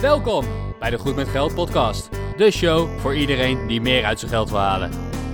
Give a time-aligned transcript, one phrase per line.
[0.00, 0.44] Welkom
[0.78, 2.08] bij de Goed met Geld podcast.
[2.36, 4.90] De show voor iedereen die meer uit zijn geld wil halen.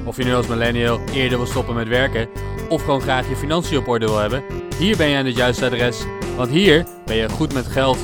[0.06, 2.28] Of je nu als millennial eerder wil stoppen met werken
[2.68, 4.44] of gewoon graag je financiën op orde wil hebben,
[4.78, 6.04] hier ben je aan het juiste adres,
[6.36, 7.98] want hier ben je goed met geld.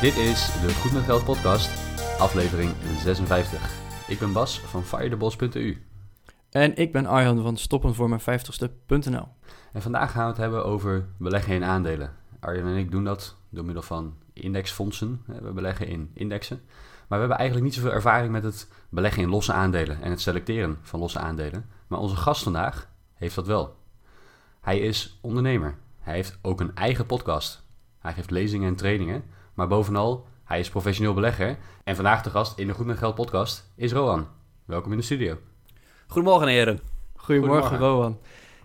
[0.00, 1.70] Dit is de Goed met Geld podcast,
[2.18, 2.72] aflevering
[3.02, 3.72] 56.
[4.08, 5.82] Ik ben Bas van firetheboss.eu.
[6.50, 9.28] En ik ben Arjan van stoppenvoormijn50ste.nl.
[9.72, 12.26] En vandaag gaan we het hebben over beleggen in aandelen.
[12.40, 15.22] Arjan en ik doen dat door middel van indexfondsen.
[15.26, 16.60] We beleggen in indexen.
[17.08, 20.20] Maar we hebben eigenlijk niet zoveel ervaring met het beleggen in losse aandelen en het
[20.20, 21.68] selecteren van losse aandelen.
[21.86, 23.76] Maar onze gast vandaag heeft dat wel.
[24.60, 25.76] Hij is ondernemer.
[25.98, 27.62] Hij heeft ook een eigen podcast.
[27.98, 29.24] Hij geeft lezingen en trainingen.
[29.54, 31.58] Maar bovenal, hij is professioneel belegger.
[31.84, 34.26] En vandaag de gast in de Goed met Geld podcast is Roan.
[34.64, 35.38] Welkom in de studio.
[36.06, 36.80] Goedemorgen heren.
[37.16, 37.78] Goedemorgen, Goedemorgen.
[37.78, 38.18] Rowan.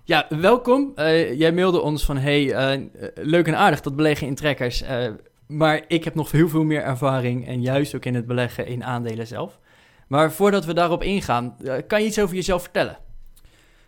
[0.05, 0.91] Ja, welkom.
[0.95, 2.81] Eh, jij mailde ons van, hey, eh,
[3.15, 4.81] leuk en aardig dat beleggen in trekkers.
[4.81, 5.11] eh,
[5.47, 8.83] maar ik heb nog heel veel meer ervaring en juist ook in het beleggen in
[8.83, 9.59] aandelen zelf.
[10.07, 12.97] Maar voordat we daarop ingaan, kan je iets over jezelf vertellen?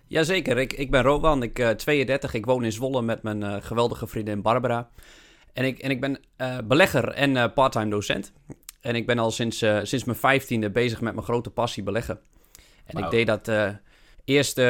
[0.07, 3.55] Jazeker, ik, ik ben Rowan, ik eh 32, ik woon in Zwolle met mijn eh,
[3.59, 4.89] geweldige vriendin Barbara.
[5.53, 8.33] En ik, en ik ben eh, belegger en eh parttime docent.
[8.81, 12.19] En ik ben al sinds, eh, sinds mijn vijftiende bezig met mijn grote passie beleggen.
[12.85, 13.69] En ik deed dat eh,
[14.25, 14.61] eerst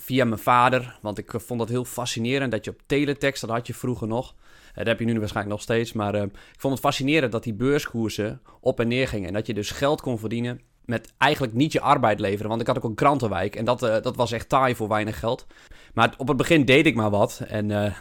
[0.00, 3.50] via mijn vader, want ik eh, vond dat heel fascinerend dat je op teletext, dat
[3.50, 4.34] had je vroeger nog.
[4.68, 7.42] Eh, dat heb je nu waarschijnlijk nog steeds, maar eh, ik vond het fascinerend dat
[7.42, 9.28] die beurskoersen op en neer gingen.
[9.28, 12.48] En dat je dus geld kon verdienen met eigenlijk niet je arbeid leveren.
[12.48, 15.46] Want ik had ook een krantenwijk en dat, dat was echt taai voor weinig geld.
[15.94, 17.94] Maar op het begin deed ik maar wat en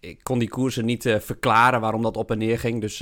[0.00, 2.80] ik kon die koersen niet verklaren waarom dat op en neer ging.
[2.80, 3.00] Dus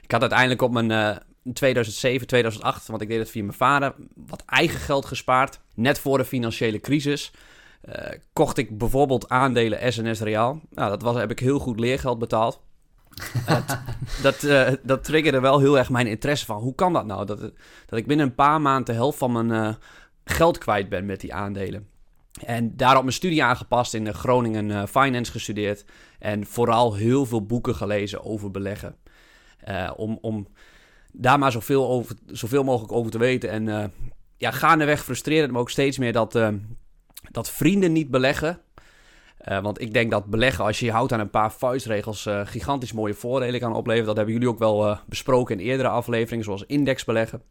[0.00, 1.16] ik had uiteindelijk op mijn eh,
[1.52, 5.60] 2007, 2008, want ik deed het via mijn vader, wat eigen geld gespaard.
[5.74, 7.32] Net voor de financiële crisis.
[7.82, 10.60] Eh, kocht ik bijvoorbeeld aandelen SNS Reaal.
[10.70, 12.60] Nou, dat was, heb ik heel goed leergeld betaald.
[13.46, 13.78] Eh, t-
[14.22, 17.26] dat, eh, dat triggerde wel heel erg mijn interesse van hoe kan dat nou?
[17.26, 17.40] Dat,
[17.86, 19.74] dat ik binnen een paar maanden de helft van mijn eh,
[20.24, 21.86] geld kwijt ben met die aandelen.
[22.44, 25.84] En daarop mijn studie aangepast in Groningen Finance gestudeerd.
[26.18, 28.96] En vooral heel veel boeken gelezen over beleggen.
[29.96, 30.46] Om, om
[31.12, 33.50] daar maar zoveel, over, zoveel mogelijk over te weten.
[33.50, 33.92] En
[34.36, 36.38] ja, gaandeweg frustreerde het me ook steeds meer dat,
[37.30, 38.60] dat vrienden niet beleggen.
[39.42, 42.40] Eh, want ik denk dat beleggen, als je je houdt aan een paar vuistregels, eh,
[42.44, 44.06] gigantisch mooie voordelen kan opleveren.
[44.06, 47.42] Dat hebben jullie ook wel eh, besproken in eerdere afleveringen, zoals indexbeleggen.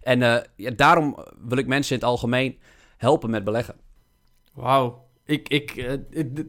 [0.00, 2.58] En ja, daarom wil ik mensen in het algemeen
[2.96, 3.74] helpen met beleggen.
[4.54, 5.04] Wauw.
[5.24, 5.76] Ik, ik,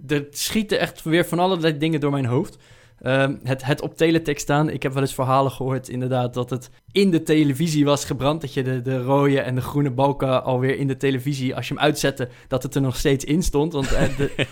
[0.08, 2.58] er schieten echt weer van allerlei dingen door mijn hoofd.
[3.02, 4.70] Ehm, het, het op teletext staan.
[4.70, 8.42] Ik heb wel eens verhalen gehoord, inderdaad, dat het in de televisie was gebrand.
[8.42, 11.74] Dat je de, de rode en de groene balken alweer in de televisie, als je
[11.74, 13.74] hem uitzette, dat het er nog steeds in stond.
[13.74, 14.46] Want eh, de-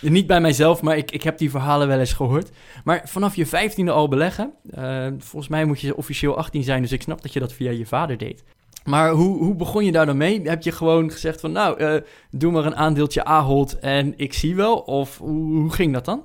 [0.10, 2.50] niet bij mijzelf, maar ik, ik heb die verhalen wel eens gehoord.
[2.84, 4.52] Maar vanaf je vijftiende al beleggen.
[4.70, 7.70] eh, volgens mij moet je officieel 18 zijn, dus ik snap dat je dat via
[7.70, 8.44] je vader deed.
[8.84, 10.40] Maar hoe, hoe begon je daar dan mee?
[10.42, 11.94] Heb je gewoon gezegd van, nou, eh,
[12.30, 14.76] doe maar een aandeeltje Ahold en ik zie wel?
[14.78, 16.22] Of hoe, hoe ging dat dan?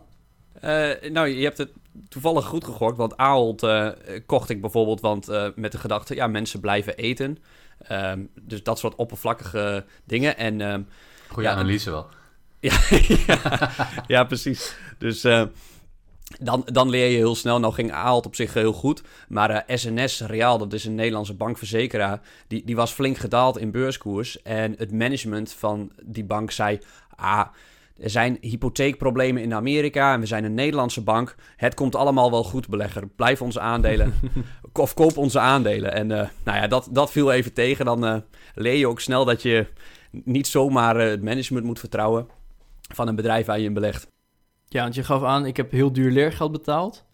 [0.62, 1.70] Eh, nou, je hebt het
[2.10, 2.98] toevallig goed gegokt.
[2.98, 3.90] Want Ahold eh,
[4.26, 6.16] kocht ik bijvoorbeeld want, eh, met de gedachte...
[6.16, 7.38] ja, mensen blijven eten.
[7.80, 10.38] Ehm, dus dat soort oppervlakkige dingen.
[10.38, 10.82] En ehm,
[11.28, 12.08] Goeie Ja, analyse wel.
[12.60, 12.80] ja,
[13.28, 13.70] ja,
[14.08, 14.76] ja, precies.
[14.98, 15.22] Dus
[16.40, 17.60] dan, dan leer je heel snel.
[17.60, 19.02] Nou ging Ahold op zich heel goed.
[19.28, 22.22] Maar SNS Reaal, dat is een Nederlandse bankverzekeraar...
[22.48, 24.42] Die, die was flink gedaald in beurskoers.
[24.42, 26.80] En het management van die bank zei...
[27.16, 27.48] Ah,
[28.00, 31.36] er zijn hypotheekproblemen in Amerika en we zijn een Nederlandse bank.
[31.56, 33.08] Het komt allemaal wel goed, belegger.
[33.08, 34.14] Blijf onze aandelen
[34.74, 35.94] of koop onze aandelen.
[35.94, 37.86] En eh, nou ja, dat, dat viel even tegen.
[37.86, 38.18] Dan eh,
[38.56, 39.68] leer je ook snel dat je
[40.12, 42.28] niet zomaar eh, het management moet vertrouwen
[42.94, 44.08] van een bedrijf waar je in belegt.
[44.68, 47.06] Ja, want je gaf aan, ik heb heel duur leergeld betaald.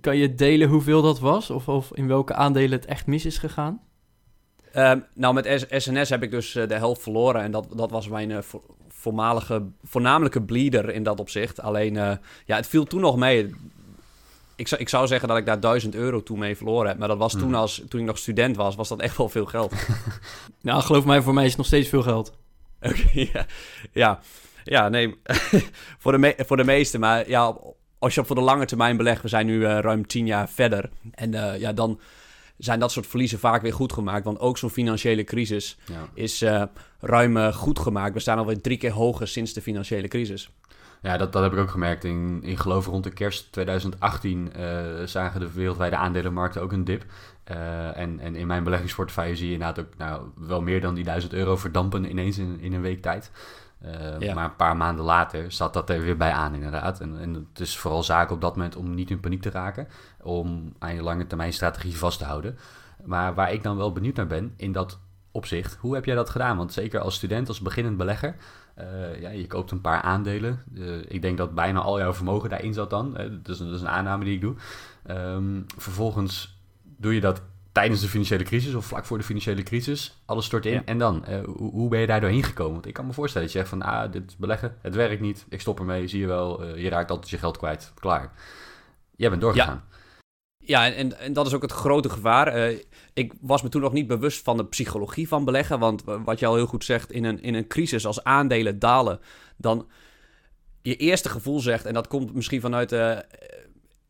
[0.00, 1.50] Kan je delen hoeveel dat was?
[1.50, 3.80] Of, of in welke aandelen het echt mis is gegaan?
[4.72, 7.42] Ehm, nou, met S- SNS heb ik dus de helft verloren.
[7.42, 8.42] En dat, dat was mijn
[9.06, 11.60] voormalige, voornamelijke bleeder in dat opzicht.
[11.60, 12.12] Alleen, eh,
[12.44, 13.54] ja, het viel toen nog mee.
[14.56, 16.98] Ik zou, ik zou zeggen dat ik daar 1000 euro toen mee verloren heb.
[16.98, 17.54] Maar dat was toen, Hmm.
[17.54, 19.72] als, toen ik nog student was, was dat echt wel veel geld.
[20.60, 22.32] Nou, geloof mij, voor mij is het nog steeds veel geld.
[22.82, 23.46] Oké, ja.
[23.92, 24.20] ja.
[24.64, 25.14] Ja, nee.
[26.02, 26.98] voor, de me- voor de meeste.
[26.98, 27.56] Maar ja,
[27.98, 30.48] als je op voor de lange termijn belegt, we zijn nu eh, ruim tien jaar
[30.48, 30.90] verder.
[31.14, 32.00] En eh, ja, dan
[32.58, 34.24] zijn dat soort verliezen vaak weer goed gemaakt.
[34.24, 36.08] Want ook zo'n financiële crisis Ja.
[36.14, 36.62] is eh,
[37.00, 38.14] ruim eh, goed gemaakt.
[38.14, 40.50] We staan alweer drie keer hoger sinds de financiële crisis.
[41.02, 42.04] Ja, dat, dat heb ik ook gemerkt.
[42.04, 47.04] In, in geloof rond de kerst 2018 eh, zagen de wereldwijde aandelenmarkten ook een dip.
[47.94, 51.32] En, en in mijn beleggingsportefeuille zie je inderdaad ook nou, wel meer dan die 1000
[51.32, 53.30] euro verdampen ineens in, in een week tijd.
[53.84, 54.34] Uh, Ja.
[54.34, 57.00] Maar een paar maanden later zat dat er weer bij aan, inderdaad.
[57.00, 59.88] En, en het is vooral zaak op dat moment om niet in paniek te raken.
[60.22, 62.58] Om aan je lange termijn strategie vast te houden.
[63.04, 64.98] Maar waar ik dan wel benieuwd naar ben, in dat
[65.30, 66.56] opzicht, hoe heb jij dat gedaan?
[66.56, 68.36] Want zeker als student, als beginnend belegger,
[68.74, 70.62] eh, ja, je koopt een paar aandelen.
[70.74, 73.16] Eh, ik denk dat bijna al jouw vermogen daarin zat dan.
[73.16, 74.54] Eh, dat, is, dat is een aanname die ik doe.
[75.02, 77.42] Ehm, vervolgens doe je dat
[77.76, 80.22] tijdens de financiële crisis of vlak voor de financiële crisis.
[80.24, 80.82] Alles stort in Ja.
[80.84, 81.24] en dan?
[81.24, 82.72] Eh, hoe, hoe ben je daar doorheen gekomen?
[82.72, 85.20] Want ik kan me voorstellen dat je zegt van, ah, dit is beleggen, het werkt
[85.20, 88.32] niet, ik stop ermee, zie je wel, eh, je raakt altijd je geld kwijt, klaar.
[89.16, 89.84] Jij bent doorgegaan.
[90.58, 92.46] Ja, en, en dat is ook het grote gevaar.
[92.46, 92.78] Eh,
[93.12, 95.78] ik was me toen nog niet bewust van de psychologie van beleggen.
[95.78, 99.20] Want wat je al heel goed zegt, in een, in een crisis als aandelen dalen,
[99.56, 99.86] dan
[100.82, 103.24] je eerste gevoel zegt, en dat komt misschien vanuit de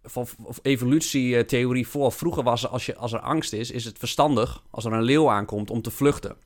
[0.07, 0.27] van
[0.63, 2.13] evolutietheorie voor.
[2.13, 5.31] Vroeger was als, je, als er angst is, is het verstandig als er een leeuw
[5.31, 6.37] aankomt om te vluchten.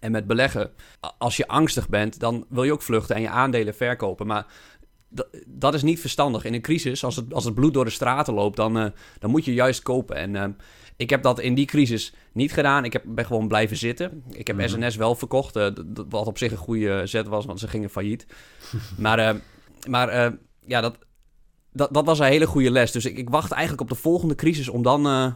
[0.00, 0.70] En met beleggen,
[1.18, 4.26] als je angstig bent, dan wil je ook vluchten en je aandelen verkopen.
[4.26, 4.46] Maar
[5.46, 6.44] dat, is niet verstandig.
[6.44, 8.86] In een crisis, als het, als het bloed door de straten loopt, dan, eh,
[9.18, 10.16] dan moet je juist kopen.
[10.16, 10.48] En eh,
[10.96, 12.84] ik heb dat in die crisis niet gedaan.
[12.84, 14.22] Ik heb, ben gewoon blijven zitten.
[14.30, 14.68] Ik heb Mhm.
[14.68, 15.68] SNS wel verkocht, eh,
[16.08, 18.26] wat op zich een goede zet was, want ze gingen failliet.
[18.98, 19.34] maar eh,
[19.88, 20.32] maar eh,
[20.66, 20.98] ja, dat,
[21.76, 22.92] dat, dat was een hele goede les.
[22.92, 25.32] Dus ik, ik wacht eigenlijk op de volgende crisis om dan, eh,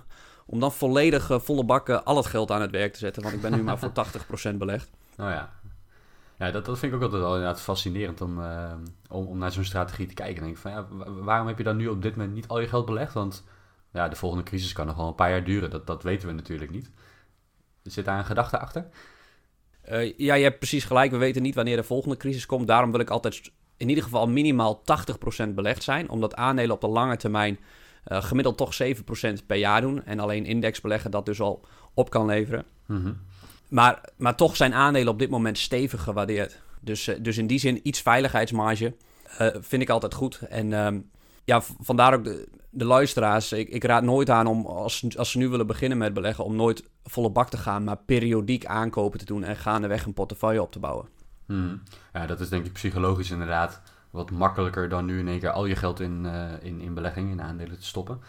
[0.47, 3.23] om dan volledig eh, volle bakken al het geld aan het werk te zetten.
[3.23, 3.93] Want ik ben nu maar voor
[4.53, 4.91] 80% belegd.
[5.17, 5.53] Nou ja.
[6.39, 8.73] Ja, dat, dat vind ik ook altijd wel inderdaad fascinerend om, eh,
[9.09, 10.37] om, om naar zo'n strategie te kijken.
[10.37, 12.49] En denk ik van, ja, wa- waarom heb je dan nu op dit moment niet
[12.49, 13.13] al je geld belegd?
[13.13, 13.45] Want
[13.93, 15.71] ja, de volgende crisis kan nog wel een paar jaar duren.
[15.71, 16.91] Dat, dat weten we natuurlijk niet.
[17.83, 18.87] Zit daar een gedachte achter?
[20.17, 21.11] Ja, je hebt precies gelijk.
[21.11, 22.67] We weten niet wanneer de volgende crisis komt.
[22.67, 23.51] Daarom wil ik altijd
[23.81, 24.83] in ieder geval minimaal
[25.47, 26.11] 80% belegd zijn.
[26.11, 27.59] Omdat aandelen op de lange termijn
[28.05, 30.05] eh, gemiddeld toch 7% per jaar doen.
[30.05, 32.65] En alleen indexbeleggen dat dus al op kan leveren.
[32.87, 33.13] Mhm.
[33.69, 36.61] Maar, maar toch zijn aandelen op dit moment stevig gewaardeerd.
[36.81, 38.95] Dus, eh, dus in die zin iets veiligheidsmarge
[39.39, 40.41] eh, vind ik altijd goed.
[40.49, 41.01] En ehm,
[41.45, 43.53] ja, vandaar ook de, de luisteraars.
[43.53, 46.57] Ik, ik raad nooit aan om, als, als ze nu willen beginnen met beleggen, om
[46.57, 50.73] nooit volle bak te gaan, maar periodiek aankopen te doen en gaandeweg een portefeuille op
[50.73, 51.20] te bouwen.
[51.51, 51.77] Mhm.
[52.13, 55.67] Ja, dat is denk ik psychologisch inderdaad wat makkelijker dan nu in één keer al
[55.67, 58.21] je geld in, eh, in, in beleggingen, in aandelen te stoppen.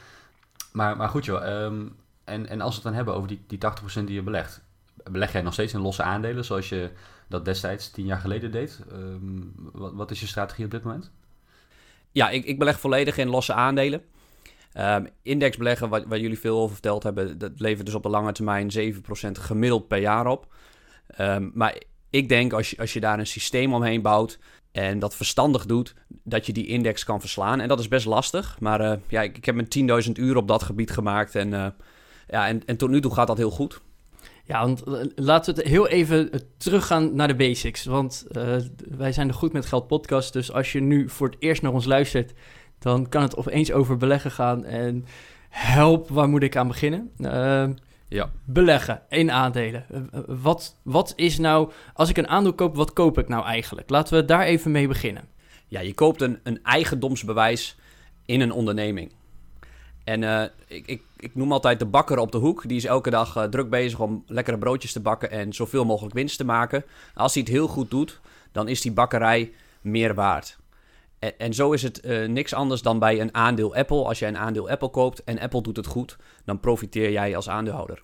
[0.71, 1.87] Maar, maar goed joh, ehm,
[2.23, 4.63] en, en als we het dan hebben over die, die 80% die je belegt,
[5.11, 6.91] beleg jij nog steeds in losse aandelen zoals je
[7.27, 8.79] dat destijds tien jaar geleden deed?
[8.91, 9.41] Ehm,
[9.71, 11.11] wat, wat is je strategie op dit moment?
[12.11, 14.01] Ja, ik, ik beleg volledig in losse aandelen.
[14.73, 18.31] Ehm indexbeleggen, waar, waar jullie veel over verteld hebben, dat levert dus op de lange
[18.31, 20.53] termijn 7% gemiddeld per jaar op.
[21.53, 24.39] Maar ik denk als je, als je daar een systeem omheen bouwt
[24.71, 25.93] en dat verstandig doet,
[26.23, 27.59] dat je die index kan verslaan.
[27.59, 30.63] En dat is best lastig, maar eh, ja, ik, heb mijn 10.000 uur op dat
[30.63, 31.67] gebied gemaakt en, eh,
[32.27, 33.81] ja, en, en tot nu toe gaat dat heel goed.
[34.43, 37.85] Ja, want eh, laten we het heel even teruggaan naar de basics.
[37.85, 38.25] Want
[38.97, 40.33] wij zijn de Goed met Geld podcast.
[40.33, 42.33] Dus als je nu voor het eerst naar ons luistert,
[42.79, 44.65] dan kan het opeens over beleggen gaan.
[44.65, 45.05] En
[45.49, 47.11] help, waar moet ik aan beginnen?
[48.11, 48.31] Ja.
[48.43, 49.85] Beleggen in aandelen.
[49.89, 53.45] Eh, eh, wat, wat is nou, als ik een aandeel koop, wat koop ik nou
[53.45, 53.89] eigenlijk?
[53.89, 55.27] Laten we daar even mee beginnen.
[55.67, 57.77] Ja, je koopt een, een eigendomsbewijs
[58.25, 59.11] in een onderneming.
[60.03, 62.67] En eh, ik, ik, ik noem altijd de bakker op de hoek.
[62.67, 66.37] Die is elke dag druk bezig om lekkere broodjes te bakken en zoveel mogelijk winst
[66.37, 66.83] te maken.
[67.13, 68.19] Als hij het heel goed doet,
[68.51, 70.57] dan is die bakkerij meer waard.
[71.21, 74.03] En, en zo is het eh, niks anders dan bij een aandeel Apple.
[74.03, 77.49] Als jij een aandeel Apple koopt en Apple doet het goed, dan profiteer jij als
[77.49, 78.03] aandeelhouder.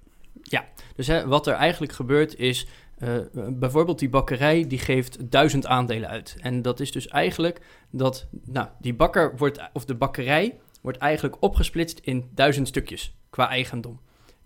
[0.96, 3.14] Dus hè, wat er eigenlijk gebeurt is, eh,
[3.50, 6.36] bijvoorbeeld die bakkerij die geeft duizend aandelen uit.
[6.40, 11.38] En dat is dus eigenlijk dat, nou, die bakker wordt, of de bakkerij wordt eigenlijk
[11.40, 14.00] opgesplitst in duizend stukjes qua eigendom.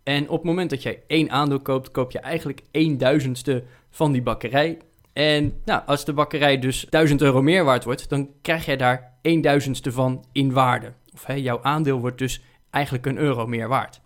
[0.03, 4.11] En op het moment dat jij één aandeel koopt, koop je eigenlijk één duizendste van
[4.11, 4.77] die bakkerij.
[5.13, 9.13] En nou, als de bakkerij dus 1000 euro meer waard wordt, dan krijg jij daar
[9.21, 10.93] één duizendste van in waarde.
[11.13, 14.01] Of hè, jouw aandeel wordt dus eigenlijk een euro meer waard.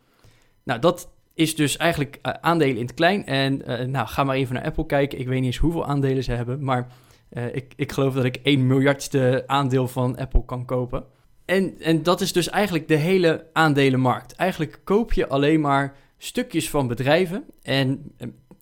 [0.64, 3.26] Nou, dat is dus eigenlijk eh, aandelen in het klein.
[3.26, 5.20] En eh, nou, ga maar even naar Apple kijken.
[5.20, 6.88] Ik weet niet eens hoeveel aandelen ze hebben, maar
[7.30, 11.06] eh, ik, ik geloof dat ik 1 miljardste aandeel van Apple kan kopen.
[11.46, 14.36] En, en dat is dus eigenlijk de hele aandelenmarkt.
[14.36, 17.44] Eigenlijk koop je alleen maar stukjes van bedrijven.
[17.62, 18.12] En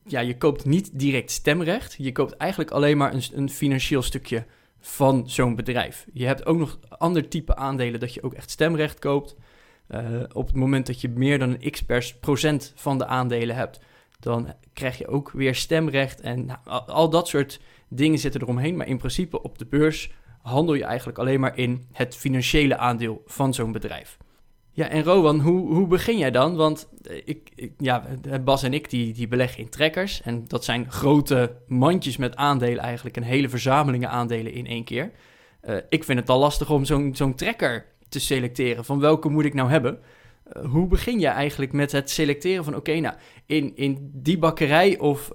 [0.05, 1.95] ja, je koopt niet direct stemrecht.
[1.97, 4.45] Je koopt eigenlijk alleen maar een, een financieel stukje
[4.79, 6.05] van zo'n bedrijf.
[6.13, 9.35] Je hebt ook nog ander type aandelen dat je ook echt stemrecht koopt.
[9.89, 11.85] Uh, op het moment dat je meer dan een x
[12.19, 13.79] procent van de aandelen hebt,
[14.19, 16.21] dan krijg je ook weer stemrecht.
[16.21, 18.75] En nou, al, dat soort dingen zitten eromheen.
[18.75, 23.21] Maar in principe op de beurs handel je eigenlijk alleen maar in het financiële aandeel
[23.25, 24.17] van zo'n bedrijf.
[24.75, 26.55] Ja, en Rowan, hoe, hoe begin jij dan?
[26.55, 28.05] Want eh, ik, ik, ja,
[28.43, 30.21] Bas en ik die, die beleggen in trekkers.
[30.21, 33.17] En dat zijn grote mandjes met aandelen eigenlijk.
[33.17, 35.11] Een hele verzamelingen aandelen in één keer.
[35.69, 38.85] Uh, ik vind het al lastig om zo'n zo'n trekker te selecteren.
[38.85, 39.99] Van welke moet ik nou hebben?
[40.63, 42.75] Hoe begin je eigenlijk met het selecteren van...
[42.75, 43.15] oké, nou,
[43.45, 45.29] in, in die bakkerij of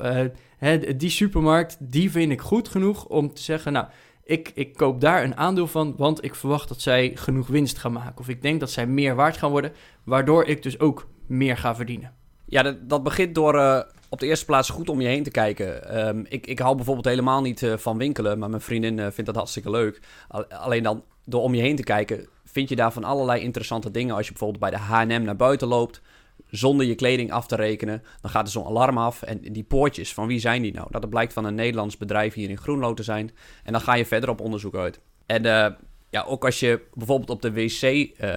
[0.58, 1.76] hè, die supermarkt...
[1.80, 3.72] die vind ik goed genoeg om te zeggen...
[3.72, 3.86] nou
[4.28, 7.92] ik, ik koop daar een aandeel van, want ik verwacht dat zij genoeg winst gaan
[7.92, 8.18] maken.
[8.18, 9.72] Of ik denk dat zij meer waard gaan worden,
[10.04, 12.12] waardoor ik dus ook meer ga verdienen.
[12.44, 15.30] Ja, dat, dat begint door uh, op de eerste plaats goed om je heen te
[15.30, 15.98] kijken.
[16.08, 19.26] Um, ik, ik hou bijvoorbeeld helemaal niet uh, van winkelen, maar mijn vriendin uh, vindt
[19.26, 20.00] dat hartstikke leuk.
[20.48, 24.14] Alleen dan door om je heen te kijken, vind je daar van allerlei interessante dingen.
[24.14, 26.00] Als je bijvoorbeeld bij de H&M naar buiten loopt,
[26.50, 28.02] zonder je kleding af te rekenen.
[28.20, 29.22] Dan gaat er zo'n alarm af.
[29.22, 30.86] En die poortjes, van wie zijn die nou?
[30.90, 33.30] Dat blijkt van een Nederlands bedrijf hier in Groenlo te zijn.
[33.64, 35.00] En dan ga je verder op onderzoek uit.
[35.26, 35.66] En uh,
[36.10, 38.36] ja, ook als je bijvoorbeeld op de wc uh,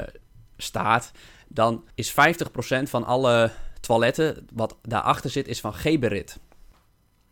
[0.58, 1.12] staat,
[1.48, 2.14] dan is 50%
[2.84, 6.40] van alle toiletten wat daarachter zit, is van Geberit.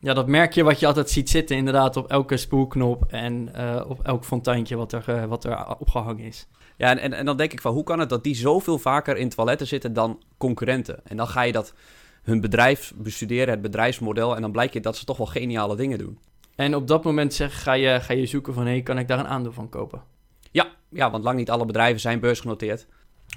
[0.02, 3.86] Ja, dat merk je wat je altijd ziet zitten inderdaad op elke spoelknop en uh,
[3.88, 6.48] op elk fonteintje wat er, wat er opgehangen is.
[6.78, 9.30] Ja, en, en dan denk ik van hoe kan het dat die zoveel vaker in
[9.30, 11.00] toiletten zitten dan concurrenten?
[11.04, 11.74] En dan ga je dat
[12.24, 15.98] hun bedrijf bestuderen, het bedrijfsmodel, en dan blijkt je dat ze toch wel geniale dingen
[15.98, 16.20] doen.
[16.56, 19.08] En op dat moment zeg, ga, je, ga je zoeken van, hé, hey, kan ik
[19.08, 20.02] daar een aandeel van kopen?
[20.52, 22.88] Ja, ja, want lang niet alle bedrijven zijn beursgenoteerd.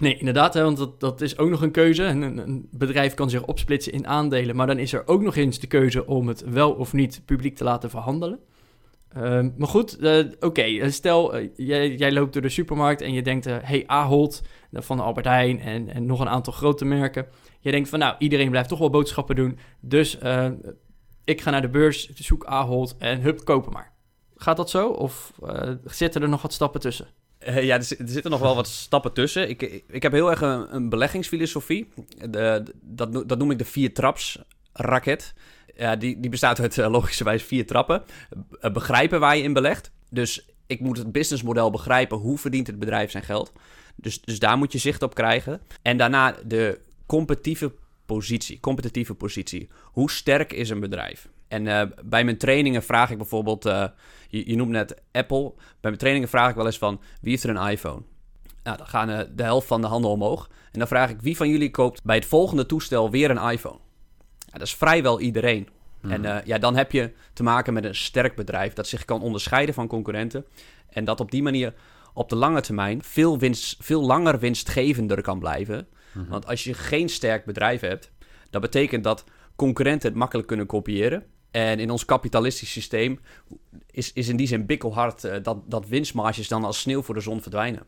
[0.01, 2.03] Nee, inderdaad, want dat, dat is ook nog een keuze.
[2.03, 5.67] Een, bedrijf kan zich opsplitsen in aandelen, maar dan is er ook nog eens de
[5.67, 8.39] keuze om het wel of niet publiek te laten verhandelen.
[9.17, 10.63] Uh, maar goed, uh, oké.
[10.63, 13.45] Eh, stel, uh, jij, loopt door de supermarkt en je denkt...
[13.45, 17.27] hey, Ahold van Albert Heijn en, en nog een aantal grote merken.
[17.61, 19.59] Je denkt van, nou, iedereen blijft toch wel boodschappen doen.
[19.81, 20.19] Dus
[21.25, 23.93] ik ga naar de beurs, zoek Ahold en hup, kopen maar.
[24.37, 24.89] Gaat dat zo?
[24.89, 25.33] Of
[25.85, 27.07] zitten er nog wat stappen tussen?
[27.45, 29.49] Ja, er, zitten nog wel wat stappen tussen.
[29.49, 31.89] Ik, ik, heb heel erg een, beleggingsfilosofie.
[32.31, 34.39] De, dat, dat noem ik de vier traps
[34.73, 35.35] raket.
[35.77, 38.03] Ja, die, die bestaat uit uh, logischerwijs vier trappen.
[38.61, 39.91] Uh, begrijpen waar je in belegt.
[40.11, 42.19] Dus ik moet het businessmodel begrijpen.
[42.19, 43.53] Hoe verdient het bedrijf zijn geld?
[43.97, 45.61] Dus, dus daar moet je zicht op krijgen.
[45.83, 47.73] En daarna de competitieve
[48.07, 48.61] positie.
[48.61, 49.69] Competitieve positie.
[49.83, 51.29] Hoe sterk is een bedrijf?
[51.49, 53.65] En bij mijn trainingen vraag ik bijvoorbeeld...
[54.33, 55.53] je, je noemt net Apple.
[55.57, 57.01] Bij mijn trainingen vraag ik wel eens van...
[57.21, 58.03] Wie heeft er een iPhone?
[58.63, 60.49] Nou, dan gaan de helft van de handen omhoog.
[60.73, 61.21] En dan vraag ik...
[61.21, 63.79] Wie van jullie koopt bij het volgende toestel weer een iPhone?
[64.39, 65.69] Ja, dat is vrijwel iedereen.
[66.03, 69.23] En uh, ja, dan heb je te maken met een sterk bedrijf dat zich kan
[69.23, 70.45] onderscheiden van concurrenten.
[70.89, 71.75] En dat op die manier
[72.15, 75.89] op de lange termijn veel, winst, veel langer winstgevender kan blijven.
[76.13, 76.29] -hmm.
[76.29, 78.13] Want als je geen sterk bedrijf hebt,
[78.51, 79.25] dat betekent dat
[79.57, 81.25] concurrenten het makkelijk kunnen kopiëren.
[81.53, 83.21] En in ons kapitalistisch systeem
[83.91, 87.21] is, is in die zin bikkelhard uh, dat, dat winstmarges dan als sneeuw voor de
[87.21, 87.83] zon verdwijnen.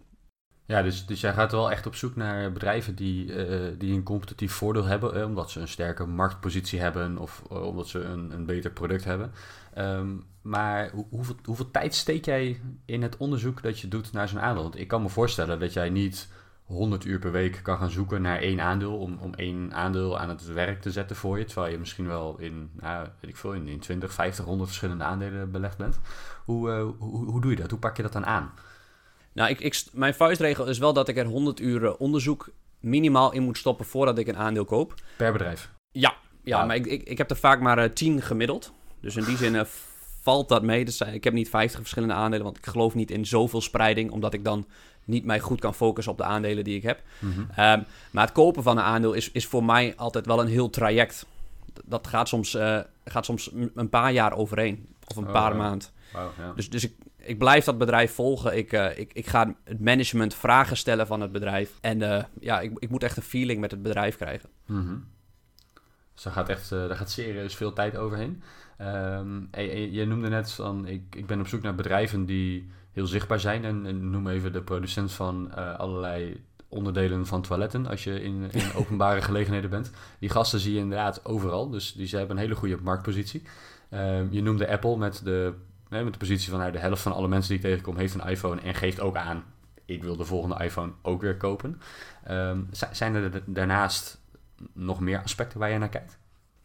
[0.66, 4.02] Ja, dus, dus jij gaat wel echt op zoek naar bedrijven die, uh, die een
[4.02, 8.46] competitief voordeel hebben, eh, omdat ze een sterke marktpositie hebben of omdat ze een, een
[8.46, 9.32] beter product hebben.
[9.78, 14.28] Um, maar hoe, hoeveel, hoeveel tijd steek jij in het onderzoek dat je doet naar
[14.28, 14.62] zo'n aandeel?
[14.62, 16.28] Want ik kan me voorstellen dat jij niet
[16.64, 20.28] 100 uur per week kan gaan zoeken naar één aandeel om, om één aandeel aan
[20.28, 23.52] het werk te zetten voor je, terwijl je misschien wel in, nou, weet ik veel,
[23.52, 26.00] in, in 20, 50, 100 verschillende aandelen belegd bent.
[26.44, 27.70] Hoe, hoe, hoe doe je dat?
[27.70, 28.52] Hoe pak je dat dan aan?
[29.32, 33.42] Nou, ik, ik, mijn vuistregel is wel dat ik er 100 uur onderzoek minimaal in
[33.42, 34.94] moet stoppen voordat ik een aandeel koop.
[35.16, 35.70] Per bedrijf?
[35.90, 36.66] Ja, ja wow.
[36.66, 38.72] maar ik, ik, ik heb er vaak maar uh, 10 gemiddeld.
[39.00, 39.62] Dus in die zin uh,
[40.20, 40.84] valt dat mee.
[40.84, 44.34] Dus, ik heb niet 50 verschillende aandelen, want ik geloof niet in zoveel spreiding, omdat
[44.34, 44.66] ik dan
[45.04, 47.02] niet mij goed kan focussen op de aandelen die ik heb.
[47.18, 47.40] Mm -hmm.
[47.40, 50.70] um, maar het kopen van een aandeel is, is voor mij altijd wel een heel
[50.70, 51.26] traject.
[51.84, 55.60] Dat gaat soms, uh, gaat soms een paar jaar overheen, of een oh, paar wow.
[55.60, 55.88] maanden.
[56.12, 56.52] Wow, ja.
[56.52, 58.56] Dus, dus ik, ik blijf dat bedrijf volgen.
[58.56, 61.72] Ik, uh, ik, ik ga het management vragen stellen van het bedrijf.
[61.80, 64.48] En uh, ja, ik, ik moet echt een feeling met het bedrijf krijgen.
[64.66, 65.04] Mm -hmm.
[66.14, 68.42] Dus daar gaat echt daar gaat serieus veel tijd overheen.
[68.80, 73.06] Um, je, je noemde net van, ik, ik ben op zoek naar bedrijven die heel
[73.06, 73.64] zichtbaar zijn.
[73.64, 78.72] En, en noem even de producent van allerlei onderdelen van toiletten als je in, in
[78.80, 79.90] openbare gelegenheden bent.
[80.18, 81.70] Die gasten zie je inderdaad overal.
[81.70, 83.42] Dus die, ze hebben een hele goede marktpositie.
[83.90, 85.54] Um, je noemde Apple met de
[86.02, 88.28] met de positie van nou, de helft van alle mensen die ik tegenkom heeft een
[88.28, 89.44] iPhone en geeft ook aan,
[89.84, 91.80] ik wil de volgende iPhone ook weer kopen.
[92.30, 94.20] Um, zijn er daarnaast
[94.72, 96.18] nog meer aspecten waar je naar kijkt?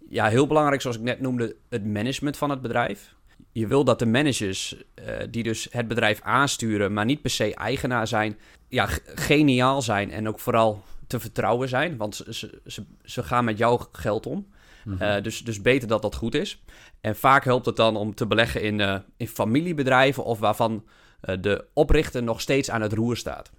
[0.10, 3.16] Ja, heel belangrijk, zoals ik net noemde, het management van het bedrijf.
[3.52, 7.56] Je wil dat de managers uh, die dus het bedrijf aansturen, maar niet per se
[7.56, 8.38] eigenaar zijn,
[8.68, 11.98] ja, geniaal zijn en ook vooral te vertrouwen zijn.
[11.98, 14.48] Want ze, ze, ze gaan met jouw geld om.
[14.84, 15.08] Mm -hmm.
[15.08, 16.64] uh, dus, dus beter dat dat goed is.
[17.02, 20.84] En vaak helpt het dan om te beleggen in, uh, in familiebedrijven of waarvan
[21.22, 23.52] uh, de oprichter nog steeds aan het roer staat.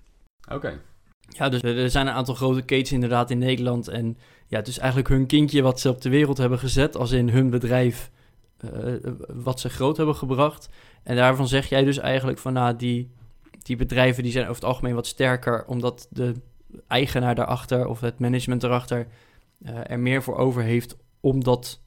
[0.44, 0.54] Oké.
[0.54, 0.78] Okay.
[1.28, 3.88] Ja, dus er er zijn een aantal grote ketens inderdaad in Nederland.
[3.88, 6.96] En ja, het is eigenlijk hun kindje wat ze op de wereld hebben gezet.
[6.96, 8.10] Als in hun bedrijf
[8.62, 10.68] eh, wat ze groot hebben gebracht.
[11.02, 13.10] En daarvan zeg jij dus eigenlijk van nou, die,
[13.62, 15.64] die bedrijven die zijn over het algemeen wat sterker.
[15.66, 16.34] Omdat de
[16.86, 19.06] eigenaar daarachter of het management daarachter
[19.62, 21.80] eh, er meer voor over heeft om dat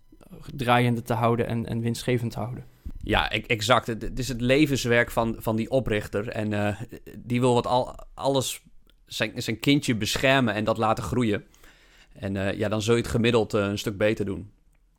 [0.55, 2.65] draaiende te houden en, en winstgevend te houden.
[2.97, 3.87] Ja, e- exact.
[3.87, 6.27] Het is het levenswerk van, van die oprichter.
[6.27, 6.81] En eh,
[7.17, 8.63] die wil wat al, alles,
[9.05, 11.43] zijn, zijn kindje beschermen en dat laten groeien.
[12.13, 14.51] En ja, dan zul je het gemiddeld een stuk beter doen.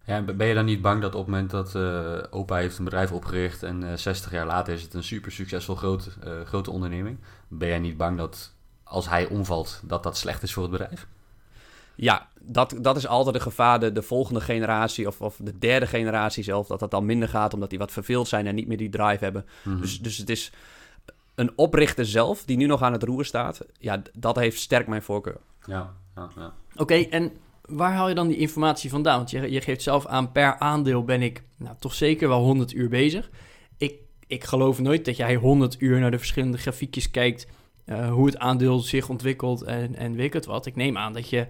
[0.04, 2.78] Ja, en ben je dan niet bang dat op het moment dat eh, opa heeft
[2.78, 6.40] een bedrijf opgericht en eh 60 jaar later is het een super succesvol groot, eh,
[6.44, 7.18] grote onderneming,
[7.48, 11.06] ben jij niet bang dat als hij omvalt, dat dat slecht is voor het bedrijf?
[11.94, 13.80] Ja, dat, dat is altijd een gevaar.
[13.80, 17.54] De, de volgende generatie of, of de derde generatie zelf, dat dat dan minder gaat
[17.54, 19.46] omdat die wat verveeld zijn en niet meer die drive hebben.
[19.62, 19.80] Mhm.
[19.80, 20.52] Dus, dus het is
[21.34, 23.60] een oprichter zelf die nu nog aan het roer staat.
[23.78, 25.40] Ja, dat heeft sterk mijn voorkeur.
[25.66, 26.52] Ja, ja, ja.
[26.76, 27.32] Oké, en
[27.68, 29.16] waar haal je dan die informatie vandaan?
[29.16, 32.72] Want je, je geeft zelf aan, per aandeel ben ik nou, toch zeker wel 100
[32.72, 33.30] uur bezig.
[33.78, 33.94] Ik,
[34.26, 37.46] ik geloof nooit dat jij 100 uur naar de verschillende grafiekjes kijkt,
[37.84, 40.66] eh, hoe het aandeel zich ontwikkelt en, en weet het wat.
[40.66, 41.46] Ik neem aan dat je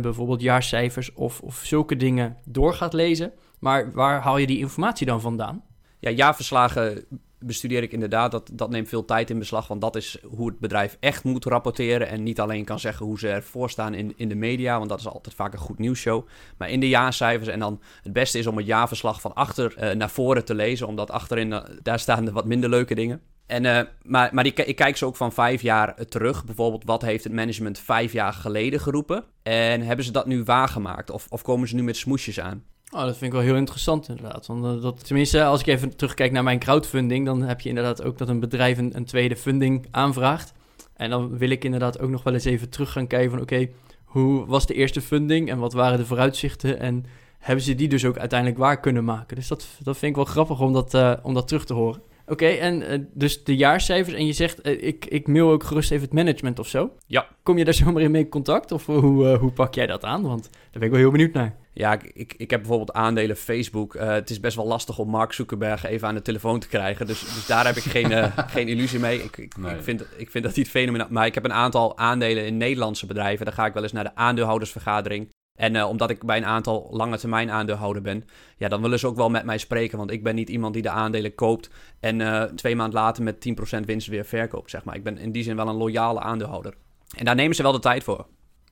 [0.00, 3.32] bijvoorbeeld jaarcijfers of, of zulke dingen door gaat lezen.
[3.58, 5.62] Maar waar haal je die informatie dan vandaan?
[5.98, 7.04] Ja, jaarverslagen
[7.40, 8.30] bestudeer ik inderdaad.
[8.30, 11.44] Dat, dat neemt veel tijd in beslag, want dat is hoe het bedrijf echt moet
[11.44, 12.08] rapporteren.
[12.08, 14.98] En niet alleen kan zeggen hoe ze ervoor staan in, in de media, want dat
[14.98, 16.26] is altijd vaak een goed nieuwsshow.
[16.58, 17.48] Maar in de jaarcijfers.
[17.48, 20.86] En dan het beste is om het jaarverslag van achter eh, naar voren te lezen,
[20.86, 23.20] omdat achterin, eh, daar staan de wat minder leuke dingen.
[23.46, 26.44] En, eh, maar maar die, ik kijk ze ook van vijf jaar terug.
[26.44, 29.24] Bijvoorbeeld, wat heeft het management vijf jaar geleden geroepen?
[29.42, 31.10] En hebben ze dat nu waargemaakt?
[31.10, 32.64] Of, of komen ze nu met smoesjes aan?
[32.90, 34.46] Oh, dat vind ik wel heel interessant inderdaad.
[34.46, 38.02] Want eh, dat, tenminste, als ik even terugkijk naar mijn crowdfunding, dan heb je inderdaad
[38.02, 40.52] ook dat een bedrijf een, een tweede funding aanvraagt.
[40.96, 43.68] En dan wil ik inderdaad ook nog wel eens even terug gaan kijken van oké,
[44.04, 47.04] hoe was de eerste funding en wat waren de vooruitzichten en
[47.38, 49.36] hebben ze die dus ook uiteindelijk waar kunnen maken.
[49.36, 52.02] Dus dat, dat vind ik wel grappig om dat, eh, om dat terug te horen.
[52.26, 56.04] Oké, en eh, dus de jaarcijfers en je zegt ik, ik mail ook gerust even
[56.04, 56.90] het management of zo.
[57.06, 57.28] Ja.
[57.42, 60.22] Kom je daar zomaar in mee in contact of hoe, hoe pak jij dat aan?
[60.22, 61.56] Want daar ben ik wel heel benieuwd naar.
[61.72, 63.94] Ja, ik, ik, ik heb bijvoorbeeld aandelen Facebook.
[63.94, 67.06] Eh, het is best wel lastig om Mark Zuckerberg even aan de telefoon te krijgen.
[67.06, 69.22] Dus, dus daar heb ik geen, eh, geen illusie mee.
[69.22, 69.74] Ik, ik, Nee.
[69.74, 71.06] ik, vind, ik vind dat niet fenomenaal.
[71.10, 73.44] Maar ik heb een aantal aandelen in Nederlandse bedrijven.
[73.44, 75.28] Dan ga ik wel eens naar de aandeelhoudersvergadering.
[75.58, 78.24] En eh, omdat ik bij een aantal lange termijn aandeelhouder ben,
[78.56, 79.98] ja, dan willen ze ook wel met mij spreken.
[79.98, 83.84] Want ik ben niet iemand die de aandelen koopt en twee maanden later met 10%
[83.84, 84.94] winst weer verkoopt, zeg maar.
[84.94, 86.74] Ik ben in die zin wel een loyale aandeelhouder.
[87.16, 88.26] En daar nemen ze wel de tijd voor.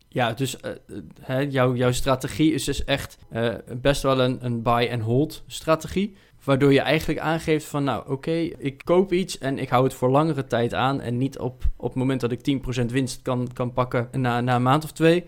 [0.09, 0.77] Ja, dus eh, eh,
[1.21, 6.17] hè, jouw, strategie is dus echt eh, best wel een, een buy-and-hold strategie.
[6.45, 10.11] Waardoor je eigenlijk aangeeft van, nou oké, ik koop iets en ik hou het voor
[10.11, 11.01] langere tijd aan.
[11.01, 14.55] En niet op, op het moment dat ik 10% winst kan, kan pakken na, na
[14.55, 15.25] een maand of twee,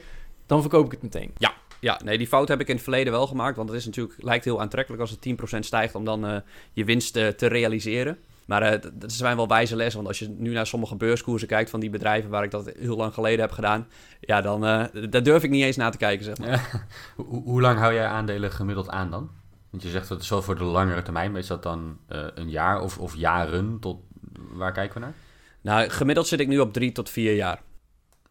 [0.46, 1.30] dan verkoop ik het meteen.
[1.80, 3.56] Ja, nee, die fout heb ik in het verleden wel gemaakt.
[3.56, 7.12] Want het is natuurlijk, lijkt heel aantrekkelijk als het 10% stijgt om dan je winst
[7.12, 8.18] te realiseren.
[8.50, 9.96] Maar eh, d- dat zijn wel wijze lessen.
[9.96, 12.96] Want als je nu naar sommige beurskoersen kijkt van die bedrijven waar ik dat heel
[12.96, 13.86] lang geleden heb gedaan.
[14.20, 16.48] Ja, dan eh, daar durf ik niet eens naar te kijken, zeg maar.
[16.48, 16.60] Ja.
[17.24, 19.30] Hoe, hoe lang hou jij aandelen gemiddeld aan dan?
[19.70, 22.26] Want je zegt dat het wel voor de langere termijn, maar is dat dan eh,
[22.34, 23.76] een jaar of, of jaren?
[23.80, 24.00] Tot,
[24.52, 25.14] waar kijken we naar?
[25.60, 27.62] Nou, gemiddeld zit ik nu op drie tot vier jaar.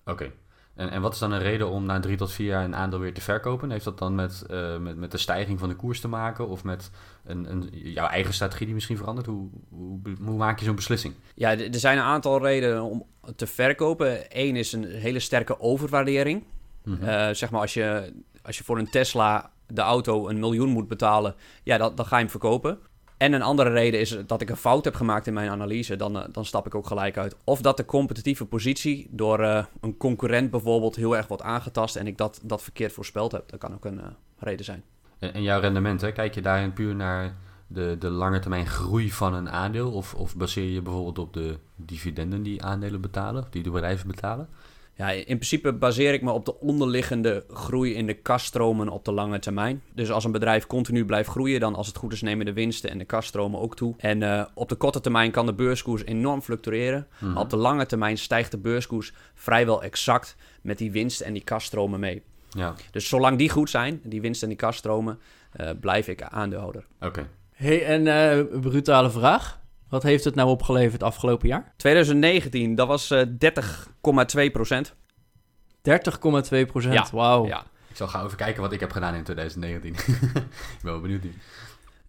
[0.06, 0.32] Oké.
[0.80, 3.00] En, en wat is dan een reden om na drie tot vier jaar een aandeel
[3.00, 3.72] weer te verkopen?
[3.72, 6.48] Heeft dat dan met, eh, met, met de stijging van de koers te maken?
[6.48, 6.92] Of met
[7.26, 9.28] een, een, jouw eigen strategie die misschien verandert?
[9.28, 11.14] Hoe, hoe, hoe maak je zo'n beslissing?
[11.36, 14.20] Ja, er zijn een aantal redenen om te verkopen.
[14.30, 16.44] Eén is een hele sterke overwaardering.
[16.84, 17.04] Mhm.
[17.04, 20.88] Eh, zeg maar als je, als je voor een Tesla de auto een miljoen moet
[20.88, 22.80] betalen, ja, dat, dan ga je hem verkopen.
[23.20, 26.20] En een andere reden is dat ik een fout heb gemaakt in mijn analyse, dan,
[26.20, 27.36] eh, dan stap ik ook gelijk uit.
[27.44, 32.08] Of dat de competitieve positie door eh, een concurrent bijvoorbeeld heel erg wordt aangetast en
[32.08, 33.50] ik dat, dat verkeerd voorspeld heb.
[33.50, 34.84] Dat kan ook een eh, reden zijn.
[35.20, 36.12] En, jouw rendement, hè?
[36.12, 37.36] kijk je daarin puur naar
[37.68, 39.92] de, de lange termijn groei van een aandeel?
[39.92, 44.08] Of, of baseer je bijvoorbeeld op de dividenden die aandelen betalen, of die de bedrijven
[44.08, 44.50] betalen?
[45.00, 49.12] Ja, in principe baseer ik me op de onderliggende groei in de kaststromen op de
[49.12, 49.82] lange termijn.
[49.94, 52.90] Dus als een bedrijf continu blijft groeien, dan als het goed is nemen de winsten
[52.90, 53.94] en de kaststromen ook toe.
[53.98, 57.08] En eh, op de korte termijn kan de beurskoers enorm fluctueren.
[57.20, 57.34] Mhm.
[57.34, 61.44] Maar op de lange termijn stijgt de beurskoers vrijwel exact met die winst en die
[61.44, 62.22] kaststromen mee.
[62.50, 65.20] Ja, Dus zolang die goed zijn, die winst en die kaststromen,
[65.52, 66.86] eh, blijf ik aandeelhouder.
[67.02, 67.28] oké.
[67.54, 69.60] hey, en eh, een brutale vraag.
[69.90, 71.74] Wat heeft het nou opgeleverd afgelopen jaar?
[71.78, 73.22] 2019, dat was eh
[74.46, 74.96] 30,2 procent.
[75.82, 76.94] 30,2 procent.
[76.94, 77.46] Ja, Wauw.
[77.46, 77.64] Ja.
[77.90, 79.94] Ik zal gauw even kijken wat ik heb gedaan in 2019.
[80.16, 81.34] ik ben wel benieuwd nu.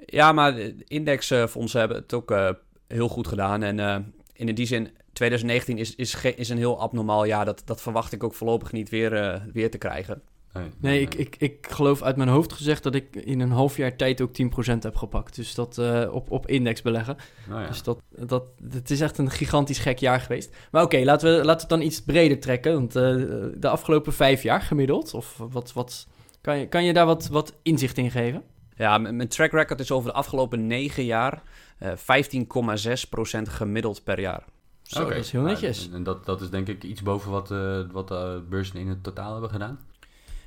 [0.07, 2.51] Ja, maar de indexfondsen hebben het ook eh,
[2.87, 3.63] heel goed gedaan.
[3.63, 3.97] En eh,
[4.33, 7.45] in die zin, 2019 is, is, is een heel abnormaal jaar.
[7.45, 10.23] Dat, dat verwacht ik ook voorlopig niet weer, eh, weer te krijgen.
[10.79, 13.97] Nee, ik, ik, ik geloof uit mijn hoofd gezegd dat ik in een half jaar
[13.97, 15.35] tijd ook 10% heb gepakt.
[15.37, 17.17] Dus dat eh, op, op index beleggen.
[17.49, 17.67] Nou ja.
[17.67, 20.57] Dus dat, dat, het is echt een gigantisch gek jaar geweest.
[20.71, 22.73] Maar oké, laten, we, laten we het dan iets breder trekken.
[22.73, 23.03] Want eh,
[23.55, 26.07] de afgelopen vijf jaar gemiddeld, of wat, wat
[26.41, 28.43] kan, je, kan je daar wat, wat inzicht in geven?
[28.77, 31.43] Ja, mijn track record is over de afgelopen negen jaar
[31.79, 34.45] eh 15,6% gemiddeld per jaar.
[34.83, 35.15] Zo, Oké.
[35.15, 35.89] dat is heel Nou, netjes.
[35.89, 38.89] En, en dat, dat is denk ik iets boven wat, eh wat de beurzen in
[38.89, 39.79] het totaal hebben gedaan.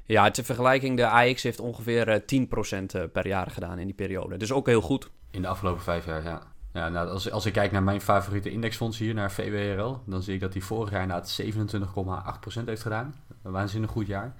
[0.06, 2.46] Ja, ter vergelijking, de AX heeft ongeveer eh,
[2.82, 4.38] 10% eh, per jaar gedaan in die periode.
[4.38, 5.10] Dus ook heel goed.
[5.32, 6.42] In de afgelopen vijf jaar, ja.
[6.74, 10.34] ja nou, als, als ik kijk naar mijn favoriete indexfonds hier, naar VWRL, dan zie
[10.34, 11.42] ik dat die vorig jaar inderdaad
[12.62, 13.16] 27,8% heeft gedaan.
[13.42, 14.36] Waanzinnig goed jaar.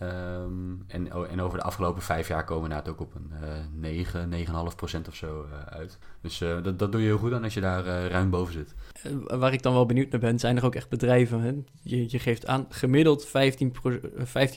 [0.00, 3.48] Ehm, en, en over de afgelopen vijf jaar komen we inderdaad ook op een eh
[3.72, 5.98] 9, 9,5% of zo eh, uit.
[6.20, 8.52] Dus eh, dat, dat doe je heel goed aan als je daar eh, ruim boven
[8.52, 8.74] zit.
[9.02, 11.40] Eh, waar ik dan wel benieuwd naar ben, zijn er ook echt bedrijven.
[11.40, 11.52] Hè?
[11.82, 13.30] Je, je geeft aan gemiddeld 15%,
[13.82, 14.48] pro- eh,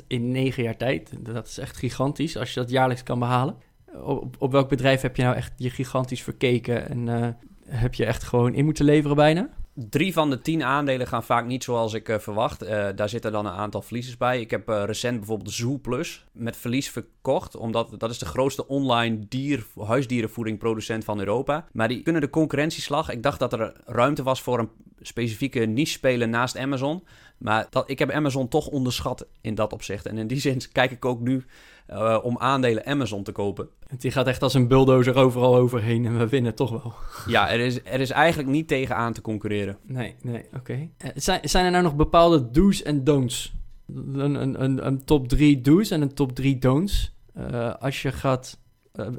[0.00, 1.12] 15% in negen jaar tijd.
[1.20, 3.56] Dat is echt gigantisch als je dat jaarlijks kan behalen.
[4.02, 7.28] Op, op welk bedrijf heb je nou echt je gigantisch verkeken en eh,
[7.66, 9.48] heb je echt gewoon in moeten leveren bijna?
[9.74, 12.62] Drie van de tien aandelen gaan vaak niet zoals ik eh, verwacht.
[12.62, 14.40] Eh, daar zitten dan een aantal verliezers bij.
[14.40, 17.56] Ik heb eh, recent bijvoorbeeld Zoo Plus met verlies verkocht.
[17.56, 21.66] Omdat dat is de grootste online dier, huisdierenvoedingproducent van Europa.
[21.72, 23.10] Maar die kunnen de concurrentieslag.
[23.10, 27.04] Ik dacht dat er ruimte was voor een specifieke niche-speler naast Amazon.
[27.38, 30.06] Maar dat, ik heb Amazon toch onderschat in dat opzicht.
[30.06, 31.44] En in die zin kijk ik ook nu
[31.86, 33.68] eh, om aandelen Amazon te kopen.
[33.98, 36.94] Die gaat echt als een bulldozer overal overheen en we winnen toch wel.
[37.26, 39.78] Ja, er is, er is eigenlijk niet tegenaan te concurreren.
[39.82, 40.88] Nee, nee, oké.
[40.98, 43.54] Eh, Zijn, zijn er nou nog bepaalde do's en don'ts?
[43.94, 48.12] Een, een, een, een top 3 do's en een top 3 don'ts eh, als je
[48.12, 48.60] gaat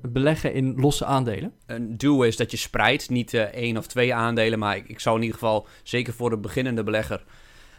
[0.02, 1.54] beleggen in losse aandelen?
[1.65, 5.15] Een do is dat je spreidt, niet één of twee aandelen, maar ik, ik zou
[5.15, 7.23] in ieder geval, zeker voor de beginnende belegger,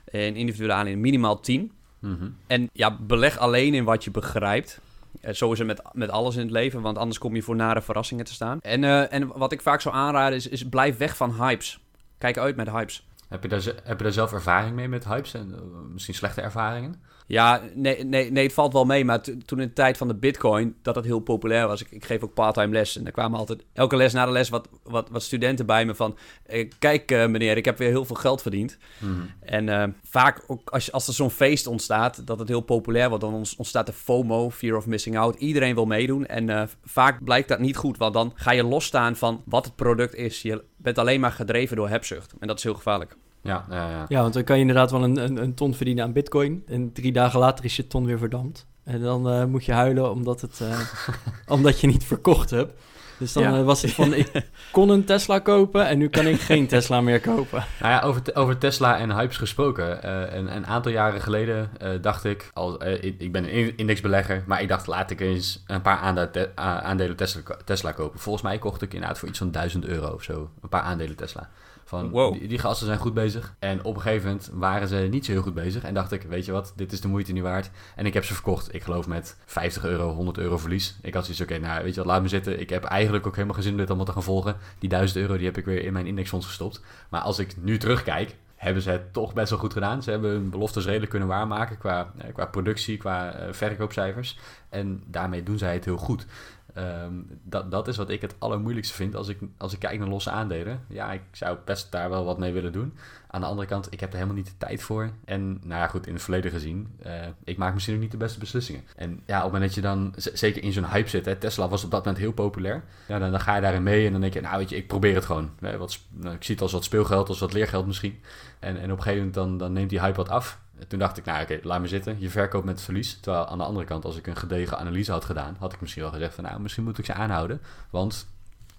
[0.04, 1.72] een individuele aandelen minimaal 10.
[2.04, 2.30] Mhm.
[2.46, 4.80] En ja, beleg alleen in wat je begrijpt.
[5.20, 7.56] Eh, zo is het met, met alles in het leven, want anders kom je voor
[7.56, 8.58] nare verrassingen te staan.
[8.60, 11.80] En, eh, en wat ik vaak zou aanraden is, is blijf weg van hypes.
[12.18, 13.06] Kijk uit met hypes.
[13.28, 15.60] Heb, je daar, heb je daar zelf ervaring mee met hypes en eh,
[15.92, 17.02] misschien slechte ervaringen?
[17.26, 19.04] Ja, nee, nee, nee, het valt wel mee.
[19.04, 21.80] Maar to- toen in de tijd van de bitcoin, dat dat heel populair was.
[21.80, 22.96] Ik, ik geef ook parttime les.
[22.98, 25.94] En er kwamen altijd, elke les na de les, wat, wat, wat studenten bij me
[25.94, 26.16] van...
[26.46, 28.78] eh, kijk eh, meneer, ik heb weer heel veel geld verdiend.
[28.98, 29.12] Mhm.
[29.40, 33.24] En eh, vaak, ook als, als er zo'n feest ontstaat, dat het heel populair wordt...
[33.24, 35.36] dan ontstaat de FOMO, Fear of Missing Out.
[35.38, 36.26] Iedereen wil meedoen.
[36.26, 37.96] En vaak blijkt dat niet goed.
[37.96, 40.42] Want dan ga je losstaan van wat het product is.
[40.42, 42.34] Je bent alleen maar gedreven door hebzucht.
[42.38, 43.16] En dat is heel gevaarlijk.
[43.44, 44.04] Ja, ja, ja.
[44.08, 46.62] Ja, want dan kan je inderdaad wel een, een, een ton verdienen aan bitcoin.
[46.66, 48.66] En drie dagen later is je ton weer verdampt.
[48.84, 50.80] En dan eh, moet je huilen omdat, het, eh,
[51.56, 52.72] omdat je niet verkocht hebt.
[53.18, 53.58] Dus dan Ja.
[53.58, 54.30] eh, was het van, ik
[54.72, 57.64] kon een Tesla kopen en nu kan ik geen Tesla meer kopen.
[57.80, 60.08] Nou ja, over, over Tesla en hypes gesproken.
[60.36, 64.42] een, een aantal jaren geleden dacht ik, al, eh, ik, ik ben een in- indexbelegger,
[64.46, 68.20] maar ik dacht laat ik eens een paar aandelen, te- a- aandelen Tesla, Tesla kopen.
[68.20, 71.16] Volgens mij kocht ik inderdaad voor iets van 1000 euro of zo een paar aandelen
[71.16, 71.48] Tesla.
[71.84, 72.32] Van, Wow.
[72.32, 73.54] die, die gasten zijn goed bezig.
[73.58, 75.82] En op een gegeven moment waren ze niet zo heel goed bezig.
[75.84, 77.70] En dacht ik, weet je wat, dit is de moeite niet waard.
[77.96, 78.74] En ik heb ze verkocht.
[78.74, 80.96] Ik geloof met 50 euro, 100 euro verlies.
[81.02, 82.60] Ik had zoiets, oké, nou weet je wat, laat me zitten.
[82.60, 84.56] Ik heb eigenlijk ook helemaal geen zin om dit allemaal te gaan volgen.
[84.78, 86.80] Die 1000 euro die heb ik weer in mijn indexfonds gestopt.
[87.08, 90.02] Maar als ik nu terugkijk, hebben ze het toch best wel goed gedaan.
[90.02, 94.38] Ze hebben hun beloftes redelijk kunnen waarmaken qua, eh, qua productie, qua eh, verkoopcijfers.
[94.68, 96.26] En daarmee doen zij het heel goed.
[96.74, 100.08] Ehm, dat, dat is wat ik het allermoeilijkste vind als ik, als ik kijk naar
[100.08, 100.80] losse aandelen.
[100.88, 102.92] Ja, ik zou best daar wel wat mee willen doen.
[103.26, 105.10] Aan de andere kant, ik heb er helemaal niet de tijd voor.
[105.24, 107.12] En nou ja, goed, in het verleden gezien, eh,
[107.44, 108.82] ik maak misschien ook niet de beste beslissingen.
[108.96, 111.84] En ja, op het moment dat je dan zeker in zo'n hype zit, Tesla was
[111.84, 112.84] op dat moment heel populair.
[113.08, 114.86] Ja, dan, dan ga je daarin mee en dan denk je, nou weet je, ik
[114.86, 115.50] probeer het gewoon.
[115.60, 118.20] Eh, wat, nou, ik zie het als wat speelgeld, als wat leergeld misschien.
[118.58, 120.62] En, en op een gegeven moment dan, dan neemt die hype wat af.
[120.78, 122.16] En toen dacht ik, nou oké, laat me zitten.
[122.18, 123.20] Je verkoopt met verlies.
[123.20, 126.02] Terwijl aan de andere kant, als ik een gedegen analyse had gedaan, had ik misschien
[126.02, 127.60] wel gezegd van, nou, misschien moet ik ze aanhouden.
[127.90, 128.26] Want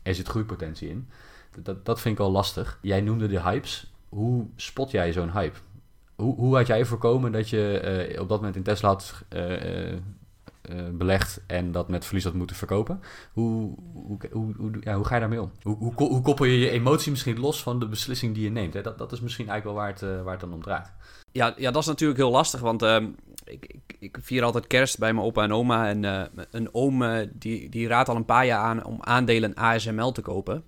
[0.04, 1.10] er zit groeipotentie in.
[1.62, 2.80] Dat, dat vind ik wel lastig.
[2.82, 3.94] Jij noemde de hypes.
[4.10, 5.58] Hoe spot jij zo'n hype?
[6.16, 9.92] Hoe, hoe had jij voorkomen dat je eh, op dat moment in Tesla had eh,
[9.92, 10.00] eh,
[10.92, 13.02] belegd en dat met verlies had moeten verkopen?
[13.34, 14.54] Hoe, hoe, hoe,
[14.84, 15.52] hoe, ga je daarmee om?
[15.62, 18.52] Hoe, hoe, ko- hoe koppel je je emotie misschien los van de beslissing die je
[18.52, 18.74] neemt?
[18.74, 18.82] Hè?
[18.82, 20.92] Dat, dat is misschien eigenlijk wel waar het, waar het dan om draait.
[21.36, 23.08] Ja, ja, dat is natuurlijk heel lastig, want ehm,
[23.46, 25.88] ik, ik, ik vier altijd kerst bij mijn opa en oma.
[25.88, 26.22] En eh,
[26.52, 30.22] een oom eh, die, die raadt al een paar jaar aan om aandelen ASML te
[30.22, 30.64] kopen.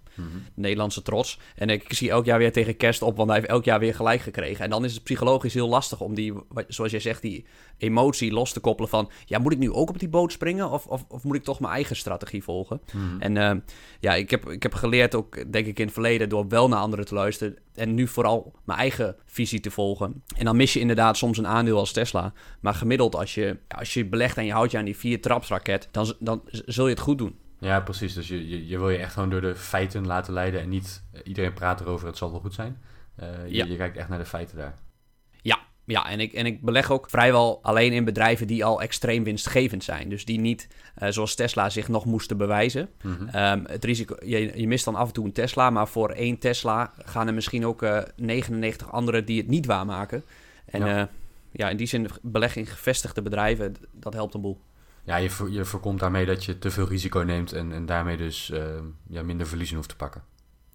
[0.54, 1.40] Nederlandse trots.
[1.56, 3.96] En ik zie elk jaar weer tegen kerst op, want hij heeft elk jaar weer
[3.96, 4.64] gelijk gekregen.
[4.64, 6.34] En dan is het psychologisch heel lastig om die,
[6.68, 7.46] zoals jij zegt, die
[7.78, 9.10] emotie los te koppelen van...
[9.26, 11.60] Ja, moet ik nu ook op die boot springen of, of, of moet ik toch
[11.60, 12.82] mijn eigen strategie volgen?
[12.94, 13.22] Mhm.
[13.22, 13.58] En eh,
[14.00, 16.80] ja, ik heb, ik heb geleerd ook, denk ik, in het verleden door wel naar
[16.80, 17.58] anderen te luisteren.
[17.76, 20.24] En nu vooral mijn eigen visie te volgen.
[20.38, 22.34] En dan mis je inderdaad soms een aandeel als Tesla.
[22.60, 25.88] Maar gemiddeld, als je, als je belegt en je houdt je aan die vier trapsraket,
[25.92, 27.36] dan, dan zul je het goed doen.
[27.60, 28.14] Ja, precies.
[28.14, 31.04] Dus je, je, je wil je echt gewoon door de feiten laten leiden en niet
[31.12, 32.82] eh, iedereen praat erover, het zal wel goed zijn.
[33.16, 33.66] Eh, je, Ja.
[33.66, 34.76] je kijkt echt naar de feiten daar.
[35.42, 39.24] Ja, ja en, ik, en ik beleg ook vrijwel alleen in bedrijven die al extreem
[39.24, 40.10] winstgevend zijn.
[40.10, 42.90] Dus die niet, eh, zoals Tesla, zich nog moesten bewijzen.
[43.32, 46.38] Ehm, het risico, je, je mist dan af en toe een Tesla, maar voor één
[46.38, 50.24] Tesla gaan er misschien ook eh 99 anderen die het niet waarmaken.
[50.66, 51.10] En Ja.
[51.52, 51.70] ja.
[51.70, 54.60] in die zin beleg in gevestigde bedrijven, dat helpt een boel.
[55.08, 58.52] Ja, je, je voorkomt daarmee dat je te veel risico neemt en, en daarmee dus
[58.52, 58.62] eh,
[59.08, 60.22] ja, minder verliezen hoeft te pakken.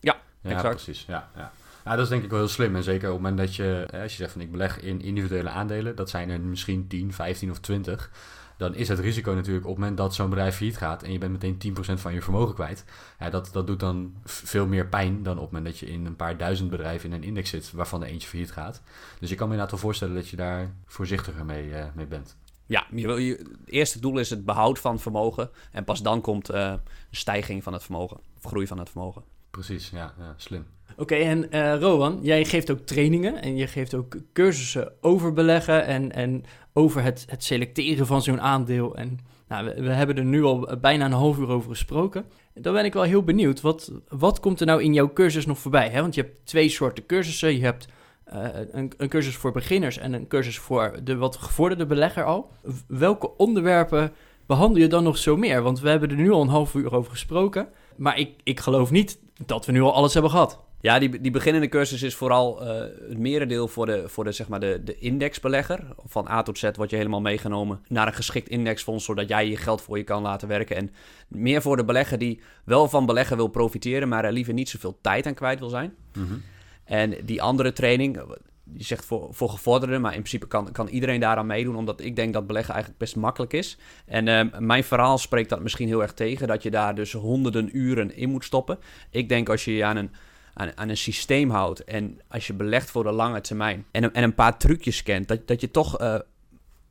[0.01, 0.75] Ja, ja exact.
[0.75, 1.05] precies.
[1.09, 1.53] Ja, ja.
[1.85, 2.77] ja, dat is denk ik wel heel slim.
[2.77, 5.49] En zeker op het moment dat je, als je zegt van ik beleg in individuele
[5.49, 8.11] aandelen, dat zijn er misschien 10, 15 of 20.
[8.57, 11.19] Dan is het risico natuurlijk op het moment dat zo'n bedrijf failliet gaat en je
[11.19, 12.85] bent meteen 10% van je vermogen kwijt.
[13.19, 16.07] Ja, dat, dat doet dan veel meer pijn dan op het moment dat je in
[16.07, 18.83] een paar duizend bedrijven in een index zit waarvan er eentje failliet gaat.
[19.19, 22.37] Dus ik kan me inderdaad wel voorstellen dat je daar voorzichtiger mee, eh, mee bent.
[22.67, 25.51] Ja, je wil, je, het eerste doel is het behoud van vermogen.
[25.73, 28.17] En pas dan komt eh, een stijging van het vermogen.
[28.37, 29.23] Of groei van het vermogen.
[29.51, 30.67] Precies, ja, ja slim.
[30.97, 35.87] Oké, en eh Rowan, jij geeft ook trainingen en je geeft ook cursussen over beleggen
[35.87, 38.97] en, en over het, het selecteren van zo'n aandeel.
[38.97, 42.25] En nou, we, we hebben er nu al bijna een half uur over gesproken.
[42.55, 45.59] Dan ben ik wel heel benieuwd, wat, wat komt er nou in jouw cursus nog
[45.59, 45.89] voorbij?
[45.89, 46.01] Hè?
[46.01, 47.57] Want je hebt twee soorten cursussen.
[47.57, 47.89] Je hebt
[48.25, 52.51] eh, een, een cursus voor beginners en een cursus voor de wat gevorderde belegger al.
[52.87, 54.13] Welke onderwerpen
[54.47, 55.63] behandel je dan nog zo meer?
[55.63, 57.69] Want we hebben er nu al een half uur over gesproken.
[57.97, 60.61] Maar ik, ik geloof niet dat we nu al alles hebben gehad.
[60.83, 64.49] Ja, die, die beginnende cursus is vooral eh, het merendeel voor de, voor de, zeg
[64.49, 65.87] maar de, de indexbelegger.
[66.07, 69.57] Van A tot Z word je helemaal meegenomen naar een geschikt indexfonds, zodat jij je
[69.57, 70.77] geld voor je kan laten werken.
[70.77, 70.91] En
[71.29, 74.99] meer voor de belegger die wel van beleggen wil profiteren, maar er liever niet zoveel
[75.01, 75.95] tijd aan kwijt wil zijn.
[76.13, 76.35] Mhm.
[76.93, 78.21] En die andere training,
[78.75, 82.17] je zegt voor, voor gevorderden, maar in principe kan, kan iedereen daaraan meedoen, omdat ik
[82.17, 83.79] denk dat beleggen eigenlijk best makkelijk is.
[84.07, 87.77] En eh, mijn verhaal spreekt dat misschien heel erg tegen, dat je daar dus honderden
[87.77, 88.79] uren in moet stoppen.
[89.11, 90.11] Ik denk als je je aan een,
[90.55, 94.35] aan, een systeem houdt en als je belegt voor de lange termijn en, en een
[94.35, 96.19] paar trucjes kent, dat, dat je toch eh,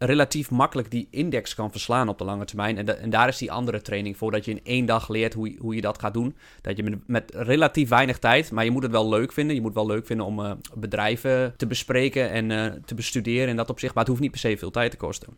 [0.06, 2.78] relatief makkelijk die index kan verslaan op de lange termijn.
[2.78, 5.52] En, en daar is die andere training voor, dat je in één dag leert hoe
[5.52, 6.36] je, hoe je dat gaat doen.
[6.62, 9.56] Dat je met, met relatief weinig tijd, maar je moet het wel leuk vinden.
[9.56, 13.56] Je moet wel leuk vinden om eh, bedrijven te bespreken en eh, te bestuderen in
[13.56, 13.94] dat opzicht.
[13.94, 15.34] Maar het hoeft niet per se veel tijd te kosten.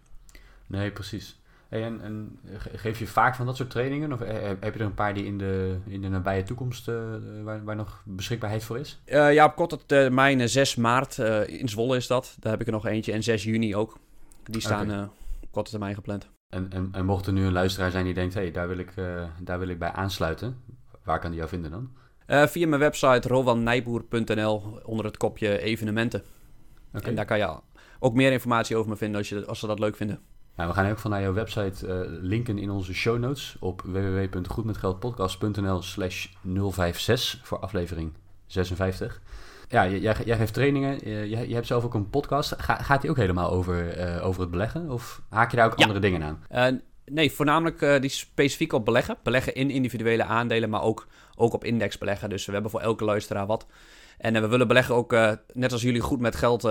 [0.68, 1.42] Nee, precies.
[1.70, 4.14] Hey, en, en ge- geef je vaak van dat soort trainingen?
[4.14, 6.86] Of eh, heb je er een paar die in de, in de nabije toekomst,
[7.44, 9.02] waar, waar nog beschikbaarheid voor is?
[9.06, 12.36] Ja, op korte termijn, eh, 6 maart in Zwolle is dat.
[12.40, 13.12] Daar heb ik er nog eentje.
[13.12, 13.98] En 6 juni ook.
[14.44, 15.00] Die staan Oké.
[15.00, 15.06] eh,
[15.42, 16.30] op korte termijn gepland.
[16.50, 18.78] En, en, en mocht er nu een luisteraar zijn die denkt, hé, hey, daar, wil
[18.78, 20.58] ik, eh, daar wil ik bij aansluiten.
[21.04, 21.92] Waar kan die jou vinden dan?
[22.26, 26.24] Eh, via mijn website rowannijboer.nl onder het kopje evenementen.
[26.94, 27.08] Oké.
[27.08, 27.60] En daar kan je
[28.00, 30.20] ook meer informatie over me vinden als, je, als ze dat leuk vinden.
[30.56, 35.82] Nou, we gaan ook van naar jouw website linken in onze show notes op www.goedmetgeldpodcast.nl
[35.82, 38.14] slash 056 voor aflevering
[38.46, 39.22] 56.
[39.74, 40.98] Ja, jij, jij geeft trainingen,
[41.30, 42.54] jij, je hebt zelf ook een podcast.
[42.58, 44.90] Ga, gaat die ook helemaal over, eh, over het beleggen?
[44.90, 45.82] Of haak je daar ook Ja.
[45.82, 46.44] andere dingen aan?
[46.50, 49.18] Eh, nee, voornamelijk eh, die specifiek op beleggen.
[49.24, 52.30] Beleggen in individuele aandelen, maar ook, ook op indexbeleggen.
[52.30, 53.68] Dus we hebben voor elke luisteraar wat.
[54.18, 55.12] En we willen beleggen ook,
[55.54, 56.70] net als jullie goed met geld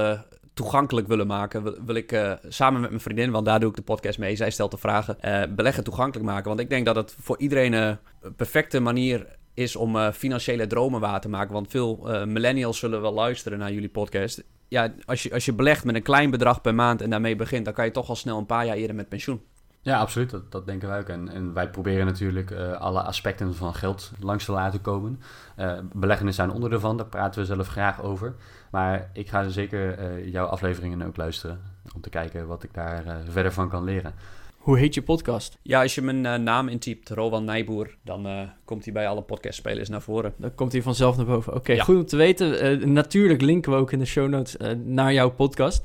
[0.54, 3.82] toegankelijk willen maken, wil, wil ik samen met mijn vriendin, want daar doe ik de
[3.82, 5.16] podcast mee, zij stelt de vragen,
[5.54, 6.48] beleggen toegankelijk maken.
[6.48, 7.98] Want ik denk dat het voor iedereen een
[8.36, 11.52] perfecte manier is om eh, financiële dromen waar te maken.
[11.52, 14.44] Want veel eh, millennials zullen wel luisteren naar jullie podcast.
[14.68, 17.64] Ja, als je, als je belegt met een klein bedrag per maand en daarmee begint,
[17.64, 19.42] dan kan je toch al snel een paar jaar eerder met pensioen.
[19.82, 20.30] Ja, absoluut.
[20.30, 21.08] Dat, dat denken wij ook.
[21.08, 25.20] En, en wij proberen natuurlijk eh, alle aspecten van geld langs te laten komen.
[25.56, 28.34] Eh, beleggen is onderdeel van, daar praten we zelf graag over.
[28.70, 31.60] Maar ik ga zeker jouw afleveringen ook luisteren.
[31.94, 34.14] Om te kijken wat ik daar verder van kan leren.
[34.62, 35.58] Hoe heet je podcast?
[35.62, 39.22] Ja, als je mijn eh, naam intypt, Rowan Nijboer, dan eh, komt hij bij alle
[39.22, 40.34] podcastspelers naar voren.
[40.36, 41.54] Dan komt hij vanzelf naar boven.
[41.54, 41.84] Oké, Ja.
[41.84, 42.60] goed om te weten.
[42.60, 45.82] Eh, natuurlijk linken we ook in de show notes naar jouw podcast.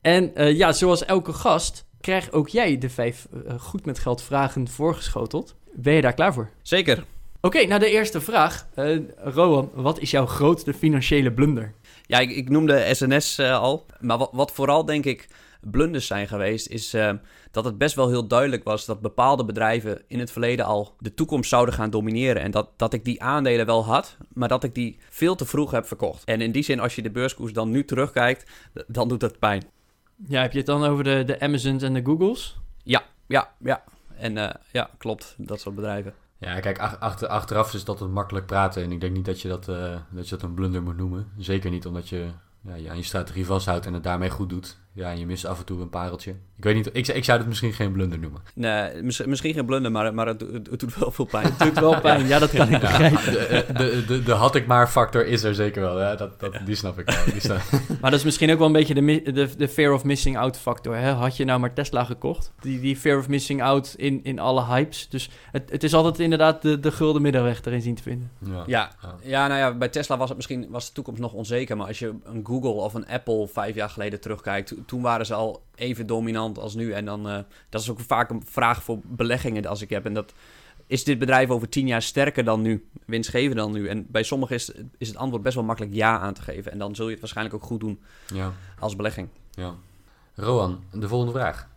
[0.00, 3.26] En ja, zoals elke gast krijg ook jij de vijf
[3.58, 5.54] goed met geld vragen voorgeschoteld.
[5.72, 6.50] Ben je daar klaar voor?
[6.62, 7.04] Zeker.
[7.40, 8.66] Oké, nou de eerste vraag.
[9.16, 11.72] Rowan, wat is jouw grootste financiële blunder?
[12.06, 13.86] Ja, ik, ik noemde SNS al.
[14.00, 15.28] Maar wat, wat vooral denk ik
[15.60, 17.12] blunders zijn geweest, is eh,
[17.50, 21.14] dat het best wel heel duidelijk was dat bepaalde bedrijven in het verleden al de
[21.14, 22.42] toekomst zouden gaan domineren.
[22.42, 25.70] En dat, dat ik die aandelen wel had, maar dat ik die veel te vroeg
[25.70, 26.24] heb verkocht.
[26.24, 28.50] En in die zin, als je de beurskoers dan nu terugkijkt,
[28.86, 29.64] dan doet dat pijn.
[30.26, 32.58] Ja, heb je het dan over de, de Amazons en de Googles?
[32.82, 33.84] Ja, ja, ja.
[34.16, 36.14] En eh, ja, klopt, dat soort bedrijven.
[36.38, 38.82] Ja, kijk, ach- achter, achteraf is dat het makkelijk praten.
[38.82, 41.32] En ik denk niet dat je dat, eh, dat je dat een blunder moet noemen.
[41.38, 42.26] Zeker niet omdat je
[42.62, 44.78] ja, je aan je strategie vasthoudt en het daarmee goed doet.
[44.92, 46.30] Ja, en je mist af en toe een pareltje.
[46.56, 48.40] Ik weet niet, ik, ik zou het misschien geen blunder noemen.
[48.54, 51.44] Nee, mis- misschien geen blunder, maar, maar het, het, het doet wel veel pijn.
[51.44, 53.32] Het doet wel pijn, ja, dat kan ik Ja, begrijpen.
[53.32, 56.00] de, de, de, de had ik maar factor is er zeker wel.
[56.00, 57.24] Ja, dat, dat, Die snap ik wel.
[57.32, 57.60] Die snap-
[58.00, 60.58] Maar dat is misschien ook wel een beetje de, de, de fear of missing out
[60.58, 60.96] factor.
[60.96, 61.10] Hè?
[61.10, 62.52] Had je nou maar Tesla gekocht?
[62.60, 65.08] Die, die fear of missing out in, in alle hypes.
[65.08, 68.30] Dus het, het is altijd inderdaad de, de gulden middenweg erin zien te vinden.
[68.46, 68.64] ja.
[68.66, 68.90] Ja,
[69.22, 69.46] Ja.
[69.46, 71.76] nou ja, bij Tesla was het misschien was de toekomst nog onzeker.
[71.76, 75.34] Maar als je een Google of een Apple vijf jaar geleden terugkijkt, toen waren ze
[75.34, 76.92] al even dominant als nu.
[76.92, 77.38] En dan, eh,
[77.68, 80.04] dat is ook vaak een vraag voor beleggingen als ik heb.
[80.06, 80.32] En dat
[80.86, 83.88] is dit bedrijf over tien jaar sterker dan nu, winstgevender dan nu?
[83.88, 86.72] En bij sommigen is, is het antwoord best wel makkelijk ja aan te geven.
[86.72, 88.00] En dan zul je het waarschijnlijk ook goed doen
[88.34, 89.28] Ja, als belegging.
[89.50, 89.74] ja.
[90.34, 91.68] Rowan, de volgende vraag.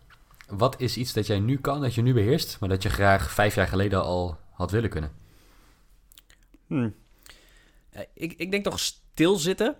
[0.48, 3.32] Wat is iets dat jij nu kan, dat je nu beheerst, maar dat je graag
[3.32, 5.12] vijf jaar geleden al had willen kunnen?
[6.68, 6.94] Hmm.
[7.90, 9.76] Eh, Ik, ik denk toch stilzitten.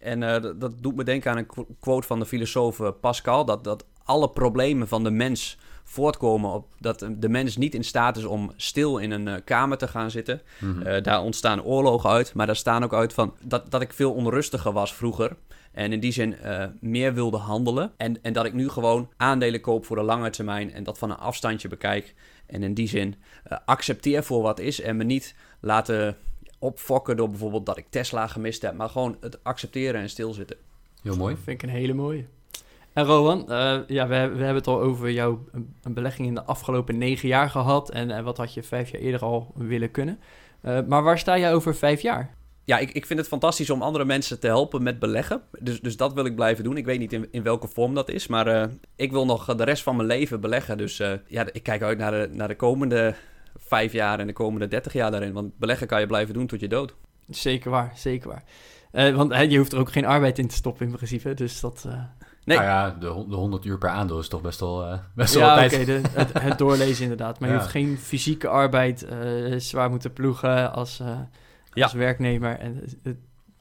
[0.00, 2.88] En eh, dat, dat doet me denken aan een qu- quote van de filosoof eh,
[3.00, 3.44] Pascal.
[3.44, 8.16] Dat, dat alle problemen van de mens voortkomen op dat de mens niet in staat
[8.16, 10.40] is om stil in een eh, kamer te gaan zitten.
[10.58, 11.02] Mhm.
[11.02, 14.72] Daar ontstaan oorlogen uit, maar daar staan ook uit van dat, dat ik veel onrustiger
[14.72, 15.36] was vroeger.
[15.72, 16.36] En in die zin
[16.80, 17.92] meer wilde handelen.
[17.96, 21.10] En, en dat ik nu gewoon aandelen koop voor de lange termijn en dat van
[21.10, 22.14] een afstandje bekijk.
[22.46, 23.14] En in die zin
[23.64, 26.16] accepteer voor wat is en me niet laten
[26.60, 28.74] opfokken door bijvoorbeeld dat ik Tesla gemist heb.
[28.74, 30.56] Maar gewoon het accepteren en stilzitten.
[31.02, 31.34] Heel mooi.
[31.34, 32.24] Dat vind ik een hele mooie.
[32.92, 35.44] En Rowan, eh, ja, we, we hebben het al over jouw
[35.88, 37.90] belegging in de afgelopen negen jaar gehad.
[37.90, 40.18] En, en wat had je vijf jaar eerder al willen kunnen.
[40.60, 42.34] Eh, maar waar sta jij over vijf jaar?
[42.64, 45.42] Ja, ik, ik vind het fantastisch om andere mensen te helpen met beleggen.
[45.58, 46.76] Dus, dus dat wil ik blijven doen.
[46.76, 48.26] Ik weet niet in, in welke vorm dat is.
[48.26, 50.78] Maar eh, ik wil nog de rest van mijn leven beleggen.
[50.78, 53.14] Dus eh, ja, ik kijk uit naar de, naar de komende
[53.60, 55.32] vijf jaar en de komende dertig jaar daarin.
[55.32, 56.94] Want beleggen kan je blijven doen tot je dood.
[57.28, 58.44] Zeker waar, zeker waar.
[58.92, 61.34] Eh, want hè, je hoeft er ook geen arbeid in te stoppen in principe.
[61.34, 61.84] Dus dat...
[61.86, 62.02] eh,
[62.44, 62.58] Nee.
[62.58, 65.42] Nou ja, de, de 100 uur per aandeel is toch best wel, eh, best wel
[65.46, 65.86] ja, tijd.
[65.86, 67.40] de- het, het doorlezen inderdaad.
[67.40, 69.18] Maar je hoeft geen fysieke arbeid eh,
[69.58, 71.18] zwaar moeten ploegen als, eh,
[71.72, 71.82] Ja.
[71.82, 72.58] als werknemer.
[72.58, 72.84] En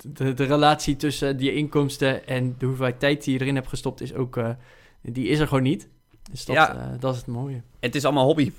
[0.02, 4.02] de, de relatie tussen die inkomsten en de hoeveelheid tijd die je erin hebt gestopt
[4.02, 4.38] is ook...
[4.38, 4.50] eh,
[5.02, 5.88] die is er gewoon niet.
[6.32, 6.96] Dus dat, Ja.
[7.00, 7.62] dat is het mooie.
[7.80, 8.52] Het is allemaal hobby.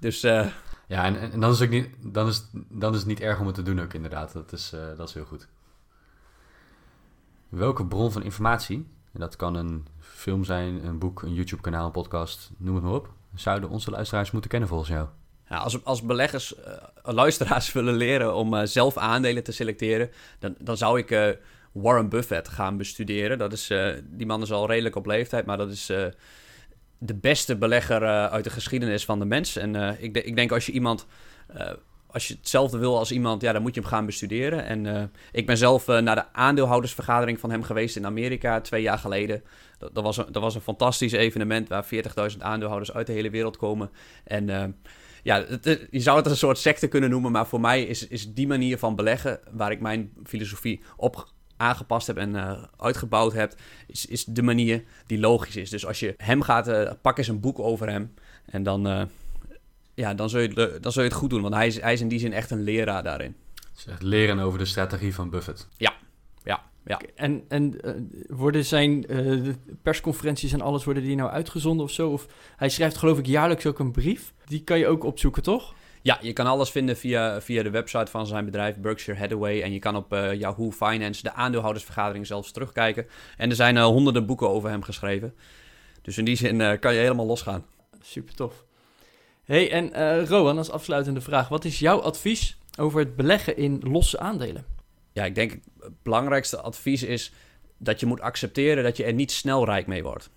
[0.00, 0.46] Dus eh,
[0.92, 3.54] Ja, en, dan, is het niet, dan, is, dan is het niet erg om het
[3.54, 4.32] te doen ook inderdaad.
[4.32, 5.48] Dat is, eh, dat is heel goed.
[7.48, 12.50] Welke bron van informatie, dat kan een film zijn, een boek, een YouTube-kanaal, een podcast,
[12.56, 15.08] noem het maar op, zouden onze luisteraars moeten kennen volgens jou?
[15.48, 20.10] ja, als, als beleggers, eh, luisteraars willen leren om eh, zelf aandelen te selecteren...
[20.38, 21.38] dan, dan zou ik
[21.72, 23.38] Warren Buffett gaan bestuderen.
[23.38, 23.70] Dat is,
[24.04, 25.92] die man is al redelijk op leeftijd, maar dat is...
[27.04, 29.56] de beste belegger eh, uit de geschiedenis van de mens.
[29.56, 31.06] En eh, ik, ik denk als je iemand,
[31.46, 31.70] eh,
[32.06, 34.64] als je hetzelfde wil als iemand, ja, dan moet je hem gaan bestuderen.
[34.64, 39.42] En ik ben zelf naar de aandeelhoudersvergadering van hem geweest in Amerika twee jaar geleden.
[39.78, 41.84] Dat, was, een, dat was een fantastisch evenement waar
[42.32, 43.90] 40.000 aandeelhouders uit de hele wereld komen.
[44.24, 44.76] En
[45.22, 45.44] ja,
[45.90, 48.78] je zou het een soort secte kunnen noemen, maar voor mij is, is die manier
[48.78, 51.32] van beleggen, waar ik mijn filosofie op
[51.62, 53.54] aangepast heb en eh, uitgebouwd heb,
[53.86, 55.70] is, is de manier die logisch is.
[55.70, 59.02] Dus als je hem gaat, eh, pak eens een boek over hem en dan, eh,
[59.94, 61.42] ja, dan, zul je, het- dan zul je het goed doen.
[61.42, 63.36] Want hij is, hij is in die zin echt een leraar daarin.
[63.54, 65.68] Het is echt leren over de strategie van Buffett.
[66.84, 67.00] Ja.
[67.14, 67.92] En, en eh,
[68.28, 69.48] worden zijn eh,
[69.82, 72.10] persconferenties en alles, worden die nou uitgezonden of zo?
[72.10, 74.32] Of hij schrijft geloof ik jaarlijks ook een brief.
[74.44, 75.74] Die kan je ook opzoeken, toch?
[76.02, 79.62] Ja, je kan alles vinden via, via de website van zijn bedrijf Berkshire Hathaway.
[79.62, 83.06] En je kan op eh, Yahoo Finance de aandeelhoudersvergadering zelfs terugkijken.
[83.36, 85.34] En er zijn eh, honderden boeken over hem geschreven.
[86.02, 87.64] Dus in die zin eh, kan je helemaal losgaan.
[88.00, 88.64] Super tof.
[89.44, 91.48] hey, en Rowan, als afsluitende vraag.
[91.48, 94.64] Wat is jouw advies over het beleggen in losse aandelen?
[95.12, 97.32] Ja, ik denk het belangrijkste advies is
[97.78, 100.30] dat je moet accepteren dat je er niet snel rijk mee wordt.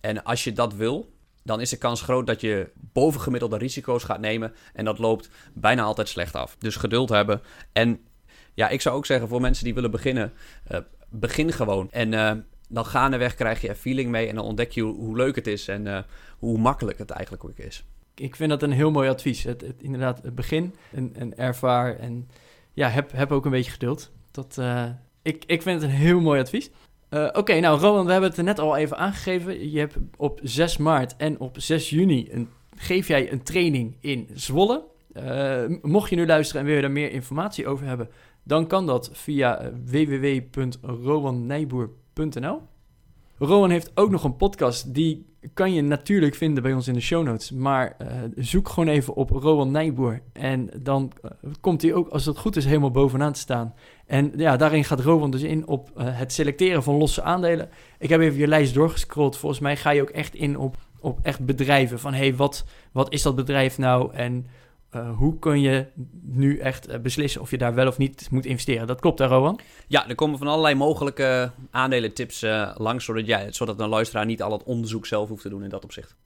[0.00, 1.12] En als je dat wil,
[1.48, 4.54] dan is de kans groot dat je bovengemiddelde risico's gaat nemen.
[4.72, 6.56] En dat loopt bijna altijd slecht af.
[6.58, 7.40] Dus geduld hebben.
[7.72, 8.00] En
[8.54, 10.32] ja, ik zou ook zeggen voor mensen die willen beginnen,
[10.64, 11.90] eh, begin gewoon.
[11.90, 12.32] En eh,
[12.68, 15.68] dan gaandeweg krijg je er feeling mee en dan ontdek je hoe, leuk het is
[15.68, 15.98] en eh,
[16.38, 17.84] hoe makkelijk het eigenlijk ook is.
[18.14, 19.42] Ik vind dat een heel mooi advies.
[19.42, 22.30] Het, inderdaad, het begin en, en ervaar en
[22.72, 24.10] ja, heb, heb ook een beetje geduld.
[24.30, 24.60] Dat,
[25.22, 26.70] ik, ik vind het een heel mooi advies.
[27.08, 29.70] Eh, Oké, nou Roland, we hebben het er net al even aangegeven.
[29.70, 34.28] Je hebt op 6 maart en op 6 juni een, geef jij een training in
[34.34, 34.84] Zwolle.
[35.12, 38.08] Eh, mocht je nu luisteren en wil je daar meer informatie over hebben,
[38.42, 42.60] dan kan dat via eh, www.rowannijboer.nl.
[43.38, 47.00] Rowan heeft ook nog een podcast, die kan je natuurlijk vinden bij ons in de
[47.00, 47.50] show notes.
[47.50, 51.30] Maar eh, zoek gewoon even op Rowan Nijboer en dan eh,
[51.60, 53.74] komt hij ook, als het goed is, helemaal bovenaan te staan.
[54.06, 57.68] En ja, daarin gaat Rowan dus in op eh, het selecteren van losse aandelen.
[57.98, 59.36] Ik heb even je lijst doorgescrolld.
[59.36, 62.00] Volgens mij ga je ook echt in op, op echt bedrijven.
[62.00, 64.12] Van hé, hey, wat, wat is dat bedrijf nou?
[64.12, 64.46] En
[64.96, 65.86] uh, hoe kun je
[66.22, 68.86] nu echt uh, beslissen of je daar wel of niet moet investeren?
[68.86, 69.60] Dat klopt, hè, Rowan?
[69.86, 74.42] Ja, er komen van allerlei mogelijke aandelentips uh, langs, zodat, jij, zodat een luisteraar niet
[74.42, 76.16] al het onderzoek zelf hoeft te doen in dat opzicht.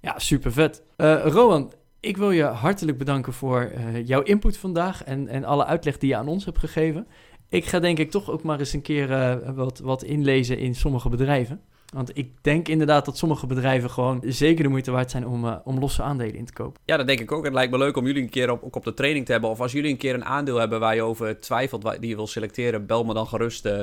[0.00, 0.82] Ja, super vet.
[0.96, 3.72] Rowan, ik wil je hartelijk bedanken voor
[4.04, 7.06] jouw input vandaag en, en alle uitleg die je aan ons hebt gegeven.
[7.48, 9.08] Ik ga denk ik toch ook maar eens een keer
[9.54, 11.60] wat, wat inlezen in sommige bedrijven.
[11.92, 15.56] Want ik denk inderdaad dat sommige bedrijven gewoon zeker de moeite waard zijn om, uh,
[15.64, 16.80] om losse aandelen in te kopen.
[16.84, 17.44] Ja, dat denk ik ook.
[17.44, 19.50] Het lijkt me leuk om jullie een keer op, ook op de training te hebben.
[19.50, 22.26] Of als jullie een keer een aandeel hebben waar je over twijfelt, die je wil
[22.26, 23.66] selecteren, bel me dan gerust.
[23.66, 23.82] Uh,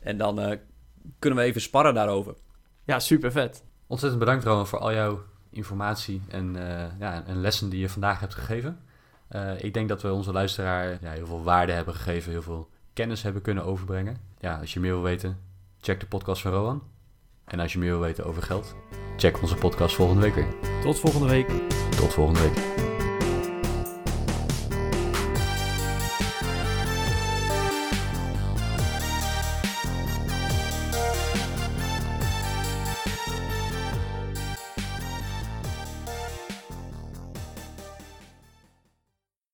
[0.00, 0.56] en dan uh,
[1.18, 2.34] kunnen we even sparren daarover.
[2.84, 3.64] Ja, super vet.
[3.86, 6.56] Ontzettend bedankt Roman voor al jouw informatie en,
[6.98, 8.78] ja, en lessen die je vandaag hebt gegeven.
[9.58, 13.22] ik denk dat we onze luisteraar ja, heel veel waarde hebben gegeven, heel veel kennis
[13.22, 14.16] hebben kunnen overbrengen.
[14.38, 15.38] Ja, als je meer wil weten,
[15.80, 16.82] check de podcast van Rowan.
[17.52, 18.74] En als je meer wil weten over geld,
[19.16, 20.54] check onze podcast volgende week weer.
[20.82, 21.48] Tot volgende week.
[21.96, 22.91] Tot volgende week.